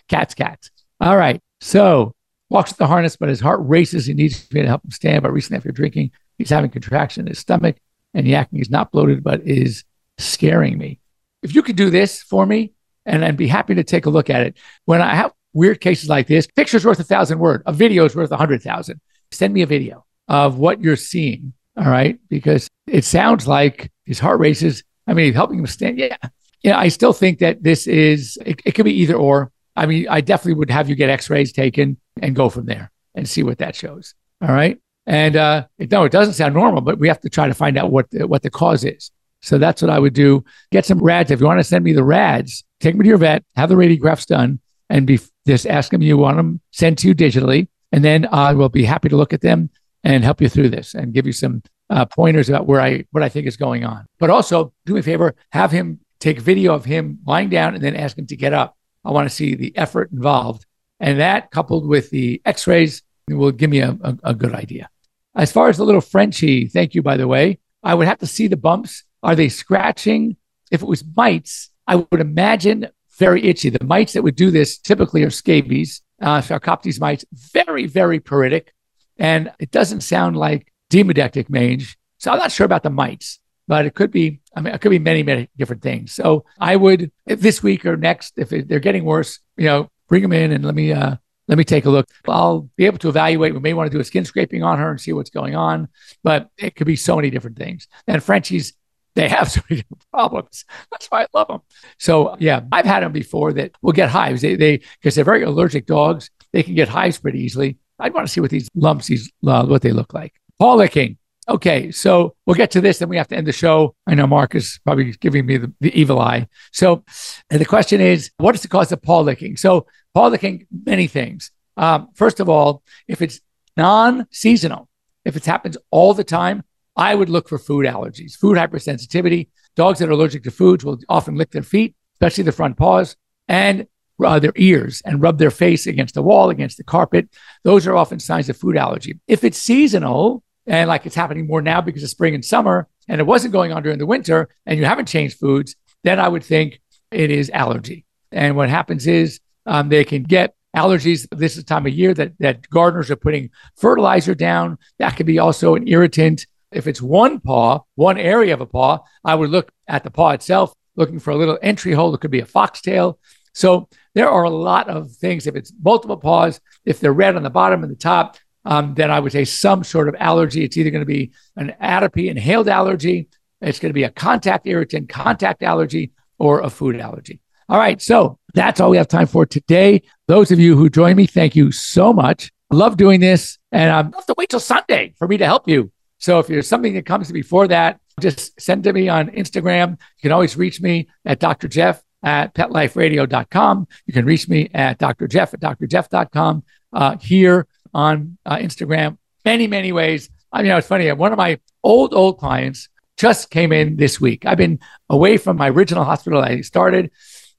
cats, 0.09 0.35
cats. 0.35 0.70
All 1.00 1.16
right. 1.16 1.40
So 1.61 2.14
walks 2.50 2.70
with 2.70 2.79
the 2.79 2.87
harness, 2.87 3.16
but 3.16 3.29
his 3.29 3.40
heart 3.40 3.61
races. 3.62 4.07
He 4.07 4.14
needs 4.14 4.50
me 4.53 4.62
to 4.62 4.68
help 4.68 4.85
him 4.85 4.90
stand. 4.90 5.22
But 5.22 5.33
recently, 5.33 5.59
after 5.59 5.72
drinking, 5.72 6.12
he's 6.38 6.51
having 6.51 6.70
contraction 6.70 7.23
in 7.23 7.29
his 7.29 7.38
stomach 7.38 7.77
and 8.12 8.27
yakking. 8.27 8.59
He's 8.59 8.70
not 8.70 8.92
bloated, 8.92 9.23
but 9.23 9.47
is 9.47 9.85
scaring 10.18 10.79
me. 10.79 11.01
If 11.42 11.55
you 11.55 11.62
could 11.62 11.77
do 11.77 11.90
this 11.90 12.23
for 12.23 12.47
me, 12.47 12.73
and 13.07 13.25
I'd 13.25 13.37
be 13.37 13.49
happy 13.49 13.75
to 13.75 13.85
take 13.85 14.07
a 14.07 14.11
look 14.11 14.31
at 14.31 14.47
it. 14.47 14.57
When 14.87 15.03
I 15.03 15.14
have 15.14 15.33
weird 15.53 15.81
cases 15.81 16.09
like 16.09 16.27
this, 16.27 16.47
picture's 16.47 16.85
worth 16.85 17.01
a 17.01 17.05
thousand 17.05 17.38
word, 17.38 17.62
a 17.66 17.73
video 17.73 18.05
is 18.05 18.16
worth 18.16 18.33
a 18.33 18.37
hundred 18.37 18.62
thousand. 18.62 19.01
Send 19.31 19.53
me 19.53 19.62
a 19.62 19.66
video 19.66 20.05
of 20.29 20.59
what 20.59 20.81
you're 20.81 20.97
seeing. 20.97 21.53
All 21.77 21.90
right. 21.90 22.18
Because 22.29 22.68
it 22.87 23.05
sounds 23.05 23.47
like 23.47 23.90
his 24.05 24.18
heart 24.18 24.38
races. 24.38 24.85
I 25.07 25.14
mean, 25.14 25.35
helping 25.35 25.59
him 25.59 25.66
stand. 25.66 25.99
Yeah. 25.99 26.16
Yeah. 26.62 26.79
I 26.79 26.88
still 26.88 27.12
think 27.12 27.40
that 27.40 27.62
this 27.62 27.87
is, 27.87 28.38
it, 28.44 28.61
it 28.64 28.73
could 28.73 28.85
be 28.85 29.01
either 29.01 29.14
or. 29.14 29.51
I 29.77 29.87
mean, 29.87 30.07
I 30.09 30.20
definitely 30.20 30.55
would 30.55 30.70
have 30.70 30.88
you 30.88 30.94
get 30.94 31.11
x 31.11 31.29
rays 31.29 31.53
taken 31.53 31.97
and 32.23 32.37
go 32.37 32.49
from 32.49 32.66
there 32.66 32.92
and 33.14 33.29
see 33.29 33.42
what 33.42 33.59
that 33.59 33.75
shows. 33.75 34.14
All 34.40 34.55
right. 34.55 34.79
And 35.07 35.37
uh, 35.37 35.67
no, 35.79 36.05
it 36.05 36.12
doesn't 36.12 36.35
sound 36.35 36.55
normal, 36.55 36.81
but 36.81 36.99
we 36.99 37.09
have 37.09 37.21
to 37.21 37.29
try 37.29 37.47
to 37.47 37.55
find 37.55 37.77
out 37.77 37.90
what 37.90 38.11
the, 38.11 38.27
what 38.27 38.43
the 38.43 38.51
cause 38.51 38.85
is. 38.85 39.11
So 39.43 39.59
that's 39.59 39.83
what 39.83 39.90
I 39.90 39.99
would 39.99 40.14
do. 40.14 40.43
Get 40.73 40.87
some 40.87 40.99
rads. 40.99 41.31
If 41.31 41.40
you 41.40 41.47
want 41.47 41.61
to 41.61 41.64
send 41.64 41.85
me 41.85 41.93
the 41.93 42.03
rads, 42.03 42.64
take 42.81 42.95
them 42.95 43.03
to 43.03 43.09
your 43.09 43.19
vet, 43.19 43.45
have 43.57 43.69
the 43.69 43.75
radiographs 43.75 44.27
done, 44.27 44.61
and 44.88 45.07
be 45.07 45.21
just 45.47 45.67
ask 45.67 45.90
them 45.90 46.01
you 46.01 46.17
want 46.17 46.38
them 46.38 46.61
sent 46.73 46.99
to 47.01 47.09
you 47.09 47.14
digitally, 47.14 47.69
and 47.93 48.03
then 48.03 48.27
I 48.33 48.55
will 48.55 48.71
be 48.71 48.85
happy 48.85 49.11
to 49.11 49.17
look 49.17 49.35
at 49.35 49.43
them 49.43 49.69
and 50.03 50.25
help 50.25 50.40
you 50.40 50.49
through 50.49 50.71
this 50.71 50.95
and 50.95 51.12
give 51.12 51.27
you 51.27 51.33
some 51.33 51.62
uh, 51.90 52.07
pointers 52.07 52.49
about 52.49 52.67
where 52.67 52.81
I 52.81 53.05
what 53.11 53.23
I 53.23 53.29
think 53.29 53.47
is 53.47 53.59
going 53.59 53.85
on. 53.85 54.07
But 54.19 54.31
also, 54.31 54.73
do 54.87 54.95
me 54.95 55.01
a 55.01 55.03
favor, 55.03 55.35
have 55.53 55.71
him 55.71 56.01
take 56.21 56.38
video 56.40 56.75
of 56.75 56.87
him 56.87 57.19
lying 57.27 57.51
down 57.51 57.75
and 57.75 57.85
then 57.85 57.97
ask 57.97 58.17
him 58.17 58.27
to 58.29 58.37
get 58.37 58.55
up. 58.55 58.77
I 59.05 59.11
want 59.11 59.29
to 59.29 59.35
see 59.35 59.55
the 59.55 59.77
effort 59.77 60.11
involved, 60.11 60.64
and 61.01 61.21
that 61.21 61.51
coupled 61.51 61.87
with 61.87 62.09
the 62.09 62.40
X-rays 62.47 63.03
will 63.29 63.53
give 63.53 63.69
me 63.69 63.81
a, 63.81 63.90
a, 64.03 64.19
a 64.25 64.35
good 64.35 64.55
idea. 64.55 64.88
As 65.35 65.53
far 65.53 65.68
as 65.68 65.77
the 65.77 65.85
little 65.85 66.01
Frenchie, 66.01 66.68
thank 66.68 66.94
you 66.94 67.03
by 67.03 67.16
the 67.16 67.29
way. 67.29 67.59
I 67.83 67.94
would 67.94 68.07
have 68.07 68.18
to 68.18 68.27
see 68.27 68.47
the 68.47 68.57
bumps 68.57 69.05
are 69.25 69.35
they 69.35 69.49
scratching? 69.49 70.37
If 70.70 70.83
it 70.83 70.87
was 70.87 71.03
mites, 71.16 71.70
I 71.87 71.97
would 71.97 72.20
imagine 72.20 72.88
very 73.18 73.42
itchy. 73.44 73.70
The 73.70 73.85
mites 73.85 74.12
that 74.12 74.23
would 74.23 74.37
do 74.37 74.51
this 74.51 74.79
typically 74.79 75.23
are 75.25 75.31
scabies, 75.31 76.03
uh, 76.20 76.40
Sarcoptes 76.40 77.01
mites, 77.01 77.25
very, 77.33 77.87
very 77.87 78.20
pruritic. 78.20 78.68
And 79.16 79.51
it 79.59 79.70
doesn't 79.70 80.03
sound 80.03 80.37
like 80.37 80.70
demodectic 80.90 81.49
mange. 81.49 81.97
So 82.18 82.31
I'm 82.31 82.38
not 82.38 82.53
sure 82.53 82.66
about 82.66 82.83
the 82.83 82.90
mites, 82.90 83.40
but 83.66 83.87
it 83.87 83.94
could 83.94 84.11
be, 84.11 84.40
I 84.55 84.61
mean, 84.61 84.75
it 84.75 84.81
could 84.81 84.90
be 84.90 84.99
many, 84.99 85.23
many 85.23 85.49
different 85.57 85.83
things. 85.83 86.12
So 86.12 86.44
I 86.61 86.77
would, 86.77 87.11
this 87.27 87.62
week 87.62 87.87
or 87.87 87.97
next, 87.97 88.35
if 88.37 88.51
they're 88.51 88.81
getting 88.81 89.05
worse, 89.05 89.40
you 89.57 89.66
know, 89.66 89.88
bring 90.09 90.23
them 90.23 90.33
in 90.33 90.53
and 90.53 90.64
let 90.64 90.75
me, 90.75 90.92
uh, 90.92 91.16
let 91.49 91.59
me 91.59 91.65
take 91.65 91.85
a 91.85 91.91
look. 91.91 92.09
I'll 92.27 92.71
be 92.77 92.87
able 92.87 92.99
to 92.99 93.09
evaluate. 93.09 93.55
We 93.55 93.61
may 93.61 93.75
want 93.75 93.91
to 93.91 93.97
do 93.97 94.01
a 94.01 94.05
skin 94.05 94.25
scraping 94.25 94.63
on 94.63 94.79
her 94.79 94.91
and 94.91 95.01
see 95.01 95.13
what's 95.13 95.31
going 95.31 95.55
on, 95.55 95.89
but 96.23 96.49
it 96.57 96.75
could 96.75 96.87
be 96.87 96.97
so 96.97 97.17
many 97.17 97.31
different 97.31 97.59
things. 97.59 97.87
And 98.07 98.23
Frenchie's 98.23 98.75
they 99.15 99.29
have 99.29 99.51
so 99.51 99.61
many 99.71 99.85
problems. 100.13 100.65
That's 100.91 101.07
why 101.07 101.23
I 101.23 101.27
love 101.33 101.49
them. 101.49 101.61
So 101.99 102.37
yeah, 102.39 102.63
I've 102.73 102.87
had 102.87 103.03
them 103.03 103.13
before 103.13 103.53
that 103.55 103.73
will 103.83 103.93
get 103.93 104.09
hives. 104.09 104.43
They 104.43 104.57
they 104.57 104.81
because 105.01 105.15
they're 105.15 105.25
very 105.25 105.43
allergic 105.43 105.87
dogs. 105.87 106.31
They 106.53 106.63
can 106.63 106.75
get 106.75 106.89
hives 106.89 107.19
pretty 107.19 107.41
easily. 107.41 107.79
I'd 107.99 108.15
want 108.15 108.27
to 108.27 108.33
see 108.33 108.41
what 108.41 108.51
these 108.51 108.69
lumps, 108.75 109.07
these 109.07 109.31
uh, 109.47 109.67
what 109.67 109.83
they 109.83 109.93
look 109.93 110.15
like. 110.15 110.35
Licking. 110.61 111.19
Okay, 111.47 111.91
so 111.91 112.35
we'll 112.47 112.55
get 112.55 112.71
to 112.71 112.81
this, 112.81 113.01
and 113.01 113.11
we 113.11 113.19
have 113.19 113.29
to 113.29 113.37
end 113.37 113.47
the 113.47 113.53
show. 113.53 113.95
I 114.07 114.15
know 114.15 114.27
Mark 114.27 114.55
is 114.55 114.81
probably 114.85 115.13
giving 115.13 115.45
me 115.45 115.59
the, 115.59 115.73
the 115.81 115.99
evil 115.99 116.19
eye. 116.19 116.49
So, 116.73 117.05
the 117.51 117.67
question 117.67 118.01
is, 118.01 118.31
what 118.39 118.55
is 118.55 118.63
the 118.63 118.69
cause 118.69 118.93
of 118.93 119.03
paw 119.03 119.21
licking? 119.21 119.57
So, 119.59 119.87
paw 120.15 120.29
licking, 120.29 120.67
many 120.87 121.07
things. 121.07 121.51
Um, 121.77 122.09
first 122.15 122.41
of 122.41 122.49
all, 122.49 122.83
if 123.09 123.21
it's 123.21 123.41
non-seasonal, 123.77 124.89
if 125.25 125.37
it 125.37 125.45
happens 125.45 125.77
all 125.91 126.15
the 126.15 126.25
time, 126.25 126.63
I 126.97 127.15
would 127.15 127.29
look 127.29 127.49
for 127.49 127.59
food 127.59 127.85
allergies, 127.85 128.37
food 128.37 128.57
hypersensitivity. 128.57 129.49
Dogs 129.77 129.99
that 129.99 130.09
are 130.09 130.13
allergic 130.13 130.45
to 130.45 130.51
foods 130.51 130.85
will 130.85 130.99
often 131.09 131.35
lick 131.35 131.51
their 131.51 131.63
feet, 131.63 131.95
especially 132.15 132.45
the 132.45 132.53
front 132.53 132.77
paws, 132.77 133.17
and 133.49 133.87
uh, 134.25 134.39
their 134.39 134.53
ears 134.55 135.03
and 135.05 135.21
rub 135.21 135.39
their 135.39 135.51
face 135.51 135.89
against 135.89 136.15
the 136.15 136.23
wall, 136.23 136.51
against 136.51 136.77
the 136.77 136.85
carpet. 136.85 137.29
Those 137.65 137.87
are 137.87 137.97
often 137.97 138.21
signs 138.21 138.49
of 138.49 138.57
food 138.57 138.77
allergy. 138.77 139.19
If 139.27 139.43
it's 139.43 139.59
seasonal, 139.59 140.44
and 140.66 140.88
like 140.88 141.07
it's 141.07 141.14
happening 141.14 141.46
more 141.46 141.62
now 141.62 141.81
because 141.81 142.03
of 142.03 142.11
spring 142.11 142.35
and 142.35 142.44
summer, 142.44 142.88
and 143.09 143.20
it 143.20 143.24
wasn't 143.24 143.53
going 143.53 143.72
on 143.72 143.83
during 143.83 143.98
the 143.98 144.07
winter, 144.07 144.48
and 144.66 144.79
you 144.79 144.85
haven't 144.85 145.07
changed 145.07 145.38
foods, 145.38 145.77
then 146.03 146.18
I 146.20 146.29
would 146.29 146.44
think 146.44 146.81
it 147.11 147.31
is 147.31 147.50
allergy. 147.50 148.05
And 148.33 148.57
what 148.57 148.68
happens 148.68 149.07
is 149.07 149.40
um, 149.66 149.88
they 149.88 150.05
can 150.05 150.22
get 150.22 150.55
allergies. 150.74 151.27
This 151.31 151.57
is 151.57 151.64
time 151.64 151.87
of 151.87 151.92
year 151.92 152.14
that, 152.14 152.33
that 152.40 152.68
gardeners 152.68 153.11
are 153.11 153.16
putting 153.16 153.50
fertilizer 153.77 154.35
down. 154.35 154.79
That 154.98 155.16
could 155.16 155.27
be 155.27 155.38
also 155.38 155.74
an 155.74 155.87
irritant. 155.88 156.46
If 156.72 156.87
it's 156.87 157.00
one 157.00 157.40
paw, 157.40 157.81
one 157.94 158.18
area 158.18 158.55
of 158.55 158.61
a 158.61 158.66
paw, 158.66 158.98
I 159.24 159.35
would 159.37 159.50
look 159.50 159.70
at 159.87 160.03
the 160.03 160.11
paw 160.11 160.31
itself, 160.31 160.74
looking 160.96 161.20
for 161.20 161.31
a 161.31 161.37
little 161.37 161.59
entry 161.62 161.92
hole. 161.92 162.14
It 162.14 162.20
could 162.20 162.33
be 162.33 162.40
a 162.40 162.46
foxtail. 162.46 163.18
So 163.53 163.88
there 164.14 164.29
are 164.29 164.42
a 164.42 164.50
lot 164.50 164.88
of 164.88 165.12
things. 165.12 165.46
If 165.46 165.55
it's 165.55 165.72
multiple 165.81 166.16
paws, 166.16 166.61
if 166.85 166.98
they're 166.98 167.12
red 167.12 167.37
on 167.37 167.44
the 167.44 167.50
bottom 167.50 167.85
and 167.85 167.92
the 167.92 167.96
top, 167.96 168.37
um, 168.64 168.94
then 168.94 169.11
I 169.11 169.20
would 169.20 169.33
say 169.33 169.44
some 169.44 169.85
sort 169.85 170.09
of 170.09 170.16
allergy. 170.18 170.64
It's 170.64 170.77
either 170.77 170.90
going 170.90 171.03
to 171.03 171.07
be 171.07 171.33
an 171.57 171.74
atopy, 171.81 172.29
inhaled 172.29 172.68
allergy, 172.68 173.29
it's 173.61 173.79
going 173.79 173.90
to 173.90 173.94
be 173.94 174.05
a 174.05 174.11
contact 174.11 174.66
irritant, 174.66 175.09
contact 175.09 175.62
allergy, 175.62 176.12
or 176.38 176.61
a 176.61 176.70
food 176.70 177.00
allergy. 177.00 177.40
All 177.68 177.79
right. 177.79 178.00
So 178.00 178.38
that's 178.53 178.81
all 178.81 178.90
we 178.90 178.96
have 178.98 179.09
time 179.09 179.27
for 179.27 179.46
today. 179.46 180.03
Those 180.29 180.50
of 180.50 180.59
you 180.59 180.77
who 180.77 180.90
joined 180.90 181.16
me, 181.16 181.27
thank 181.27 181.57
you 181.57 181.72
so 181.72 182.12
much. 182.12 182.50
love 182.70 182.96
doing 182.96 183.20
this. 183.20 183.59
And 183.72 183.90
I 183.90 183.96
have 183.96 184.27
to 184.27 184.35
wait 184.37 184.50
till 184.50 184.61
Sunday 184.61 185.14
for 185.16 185.27
me 185.27 185.38
to 185.38 185.46
help 185.46 185.68
you. 185.68 185.90
So 186.18 186.38
if 186.38 186.46
there's 186.46 186.68
something 186.68 186.94
that 186.94 187.07
comes 187.07 187.31
before 187.33 187.68
that, 187.68 188.00
just 188.20 188.61
send 188.61 188.85
to 188.85 188.92
me 188.92 189.09
on 189.09 189.29
Instagram. 189.31 189.92
You 189.92 190.22
can 190.22 190.33
always 190.33 190.57
reach 190.57 190.81
me 190.81 191.09
at 191.24 191.40
Dr. 191.40 191.68
Jeff 191.68 192.03
at 192.22 192.55
petliferadio.com. 192.55 193.88
You 194.07 194.12
can 194.12 194.24
reach 194.24 194.48
me 194.48 194.70
at 194.74 194.98
Dr. 194.98 195.27
Jeff 195.27 195.55
at 195.55 195.61
drjeff.com 195.61 196.64
uh, 196.92 197.16
here 197.18 197.66
on 197.95 198.39
uh, 198.45 198.57
Instagram. 198.57 199.19
Many, 199.45 199.67
many 199.67 199.93
ways. 199.93 200.31
I 200.53 200.63
mean, 200.63 200.73
it's 200.73 200.87
funny. 200.87 201.11
One 201.13 201.33
of 201.33 201.39
my 201.39 201.59
old, 201.83 202.15
old 202.15 202.39
clients 202.39 202.89
just 203.17 203.51
came 203.51 203.73
in 203.73 203.97
this 203.97 204.21
week. 204.21 204.45
I've 204.47 204.59
been 204.59 204.81
away 205.09 205.37
from 205.37 205.57
my 205.57 205.71
original 205.71 206.05
hospital 206.05 206.43
I 206.43 206.61
started 206.63 207.11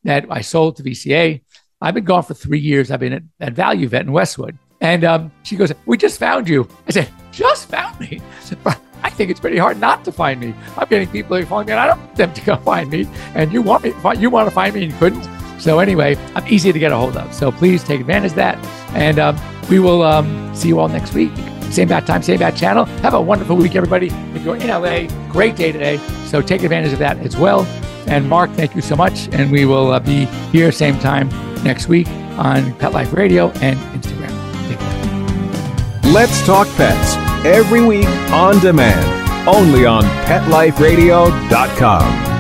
that 0.03 0.25
I 0.29 0.41
sold 0.41 0.77
to 0.77 0.83
VCA. 0.83 1.41
I've 1.81 1.93
been 1.93 2.03
gone 2.03 2.23
for 2.23 2.33
three 2.33 2.59
years. 2.59 2.91
I've 2.91 2.99
been 2.99 3.13
at, 3.13 3.23
at 3.39 3.53
Value 3.53 3.87
Vet 3.87 4.05
in 4.05 4.11
Westwood. 4.11 4.57
And 4.81 5.03
um, 5.03 5.31
she 5.43 5.55
goes, 5.55 5.71
We 5.85 5.97
just 5.97 6.19
found 6.19 6.49
you. 6.49 6.67
I 6.87 6.91
said, 6.91 7.11
Just 7.31 7.69
found 7.69 7.99
me. 7.99 8.21
I 9.03 9.09
think 9.09 9.29
it's 9.29 9.39
pretty 9.39 9.57
hard 9.57 9.79
not 9.79 10.03
to 10.05 10.11
find 10.11 10.39
me. 10.39 10.53
I'm 10.77 10.87
getting 10.87 11.07
people 11.07 11.37
who 11.37 11.45
calling 11.45 11.67
me, 11.67 11.73
and 11.73 11.79
I 11.79 11.87
don't 11.87 11.99
want 11.99 12.15
them 12.15 12.33
to 12.33 12.41
go 12.41 12.55
find 12.57 12.89
me. 12.89 13.07
And 13.33 13.53
you 13.53 13.61
want 13.61 13.83
me, 13.83 13.93
you 14.17 14.29
want 14.29 14.49
to 14.49 14.53
find 14.53 14.73
me, 14.73 14.83
and 14.83 14.91
you 14.91 14.97
couldn't. 14.97 15.34
So 15.59 15.79
anyway, 15.79 16.15
I'm 16.35 16.47
easy 16.47 16.71
to 16.71 16.79
get 16.79 16.91
a 16.91 16.97
hold 16.97 17.17
of. 17.17 17.33
So 17.33 17.51
please 17.51 17.83
take 17.83 18.01
advantage 18.01 18.31
of 18.31 18.37
that. 18.37 18.63
And 18.95 19.19
um, 19.19 19.39
we 19.69 19.79
will 19.79 20.03
um, 20.03 20.53
see 20.55 20.67
you 20.67 20.79
all 20.79 20.87
next 20.87 21.13
week. 21.13 21.31
Same 21.71 21.87
bad 21.87 22.05
time, 22.05 22.21
same 22.21 22.39
bad 22.39 22.55
channel. 22.55 22.85
Have 22.85 23.13
a 23.13 23.21
wonderful 23.21 23.55
week, 23.55 23.75
everybody. 23.75 24.07
If 24.33 24.43
you're 24.43 24.55
in 24.55 24.67
LA, 24.67 25.07
great 25.31 25.55
day 25.55 25.71
today. 25.71 25.97
So 26.25 26.41
take 26.41 26.63
advantage 26.63 26.93
of 26.93 26.99
that 26.99 27.17
as 27.19 27.35
well. 27.35 27.65
And 28.07 28.29
Mark, 28.29 28.51
thank 28.51 28.75
you 28.75 28.81
so 28.81 28.95
much. 28.95 29.27
And 29.33 29.51
we 29.51 29.65
will 29.65 29.91
uh, 29.91 29.99
be 29.99 30.25
here 30.51 30.71
same 30.71 30.97
time 30.99 31.29
next 31.63 31.87
week 31.87 32.07
on 32.37 32.73
Pet 32.75 32.93
Life 32.93 33.13
Radio 33.13 33.49
and 33.61 33.79
Instagram. 33.99 34.31
Let's 36.13 36.45
Talk 36.45 36.67
Pets 36.75 37.15
every 37.45 37.83
week 37.83 38.07
on 38.31 38.59
demand, 38.59 39.47
only 39.47 39.85
on 39.85 40.03
PetLifeRadio.com. 40.25 42.34